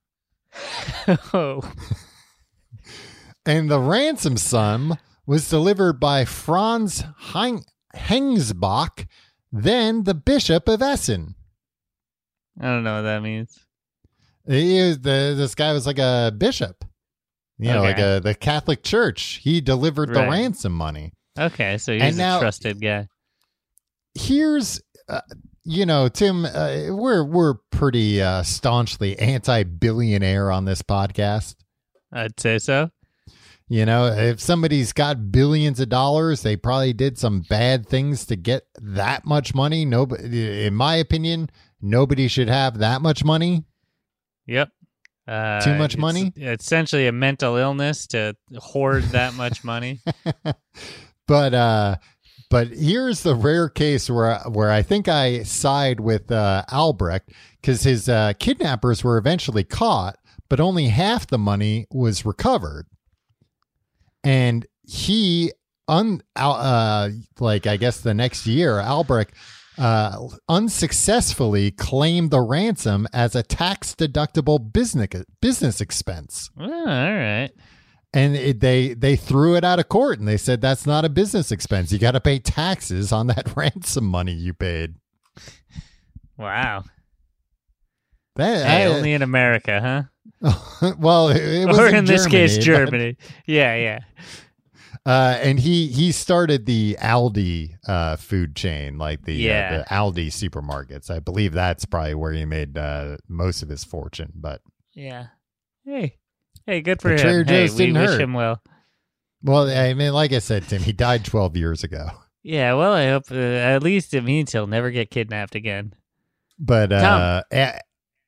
[1.33, 1.61] oh.
[3.45, 7.63] And the ransom sum was delivered by Franz hein-
[7.95, 9.07] Hengsbach,
[9.51, 11.35] then the Bishop of Essen.
[12.59, 13.57] I don't know what that means.
[14.47, 16.85] He is the this guy was like a bishop,
[17.59, 17.87] you know, Okay.
[17.87, 19.39] like a the Catholic Church.
[19.43, 20.29] He delivered the Right.
[20.29, 21.13] ransom money.
[21.37, 23.07] Okay, so he's And a now- trusted guy.
[24.15, 25.21] Here's, uh,
[25.63, 31.55] you know, Tim, uh, we're we're pretty uh, staunchly anti-billionaire on this podcast.
[32.11, 32.89] I'd say so.
[33.69, 38.37] You know, if somebody's got billions of dollars, they probably did some bad things to
[38.37, 39.83] get that much money.
[39.83, 41.49] Nobody, in my opinion,
[41.81, 43.65] nobody should have that much money.
[44.45, 44.69] Yep.
[45.27, 46.31] Uh, Too much it's money?
[46.37, 49.99] Essentially, a mental illness to hoard that much money.
[51.27, 51.97] but uh
[52.49, 57.83] but here's the rare case where where I think I side with uh Albrecht cuz
[57.83, 62.87] his uh kidnappers were eventually caught but only half the money was recovered
[64.27, 65.51] and he
[65.87, 67.09] un uh
[67.39, 69.33] like I guess the next year Albrecht
[69.77, 77.51] uh, unsuccessfully claimed the ransom as a tax deductible business business expense Oh, all right.
[78.11, 81.09] and it, they they threw it out of court and they said that's not a
[81.09, 84.95] business expense you got to pay taxes on that ransom money you paid
[86.39, 86.83] Wow.
[88.35, 90.03] that Hey, I- only in America, huh?
[90.99, 93.17] well it, it was or in, in this case, but- Germany.
[93.45, 93.99] Yeah, yeah.
[95.05, 99.69] uh, and he he started the aldi uh, food chain like the, Yeah.
[99.71, 103.83] uh, the aldi supermarkets i believe that's probably where he made uh, most of his
[103.83, 104.61] fortune but
[104.93, 105.27] Yeah.
[105.85, 106.17] Hey.
[106.65, 107.45] Hey, good for The him.
[107.47, 108.19] Hey, we wish hurt.
[108.21, 108.61] him well.
[109.41, 112.09] well i mean like i said tim he died 12 years ago
[112.43, 115.93] Yeah, well, I hope uh, at least it means he'll never get kidnapped again.
[116.57, 117.43] But uh, Tom.
[117.51, 117.79] a-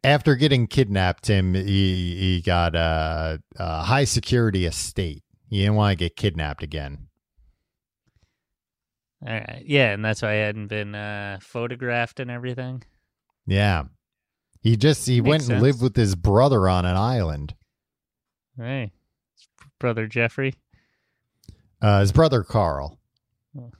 [0.04, 5.24] after getting kidnapped, Tim he he got a, a high security estate.
[5.50, 7.08] He didn't want to get kidnapped again.
[9.26, 9.64] All right.
[9.66, 12.84] Yeah, and that's why I hadn't been uh, photographed and everything.
[13.46, 13.84] Yeah,
[14.62, 15.62] he just he Makes went and sense.
[15.62, 17.56] lived with his brother on an island.
[18.58, 18.92] Hey,
[19.80, 20.56] brother Jeffrey.
[21.82, 23.00] Uh, his brother Karl,
[23.58, 23.72] Oh.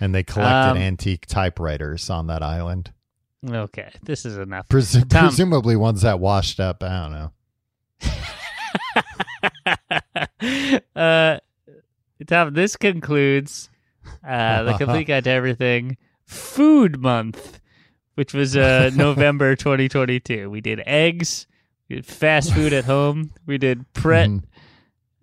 [0.00, 2.92] and they collected Um, antique typewriters on that island.
[3.48, 4.68] Okay, this is enough.
[4.68, 5.26] Presu- Tom.
[5.28, 6.82] presumably ones that washed up.
[6.82, 7.32] I don't know.
[11.00, 11.38] uh,
[12.26, 13.68] Tom, this concludes
[14.26, 17.60] uh, the complete guide to everything food month
[18.14, 20.48] which was uh, November 2022.
[20.50, 21.46] We did eggs,
[21.88, 24.42] we did fast food at home, we did Pret, Mhm.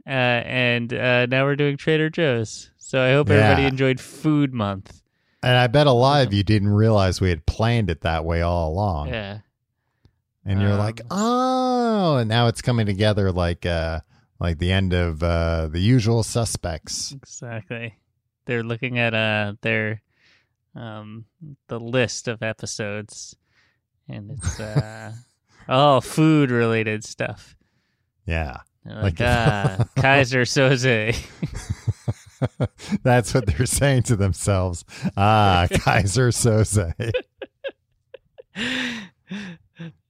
[0.05, 2.69] uh, and uh, now we're doing Trader Joe's.
[2.77, 3.35] So I hope Yeah.
[3.37, 5.01] everybody enjoyed Food Month.
[5.43, 8.41] And I bet a lot of you didn't realize we had planned it that way
[8.41, 9.09] all along.
[9.09, 9.39] Yeah.
[10.45, 14.01] And you're Um, like, oh, and now it's coming together like uh
[14.39, 17.11] like the end of uh the usual suspects.
[17.13, 17.95] Exactly.
[18.45, 20.01] They're looking at uh their
[20.75, 21.25] um
[21.67, 23.35] the list of episodes
[24.09, 25.13] and it's uh
[25.69, 27.55] oh food related stuff.
[28.25, 28.57] Yeah.
[28.83, 31.15] They're like, Like- ah Keyser Söze.
[33.03, 34.85] That's what they're saying to themselves.
[35.17, 36.93] Ah, Keyser Söze.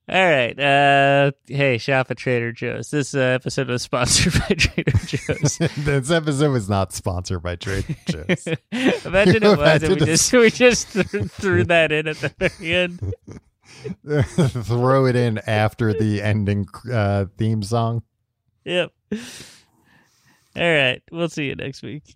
[0.09, 0.59] All right.
[0.59, 2.91] Uh hey, shop at Trader Joe's.
[2.91, 5.57] This uh, episode was sponsored by Trader Joe's.
[5.57, 8.47] this episode was not sponsored by Trader Joe's.
[9.05, 12.75] Imagine it was and we just we just threw, threw that in at the very
[12.75, 13.13] end.
[14.65, 18.03] Throw it in after the ending uh, theme song.
[18.65, 18.91] Yep.
[20.55, 21.01] All right.
[21.11, 22.15] We'll see you next week.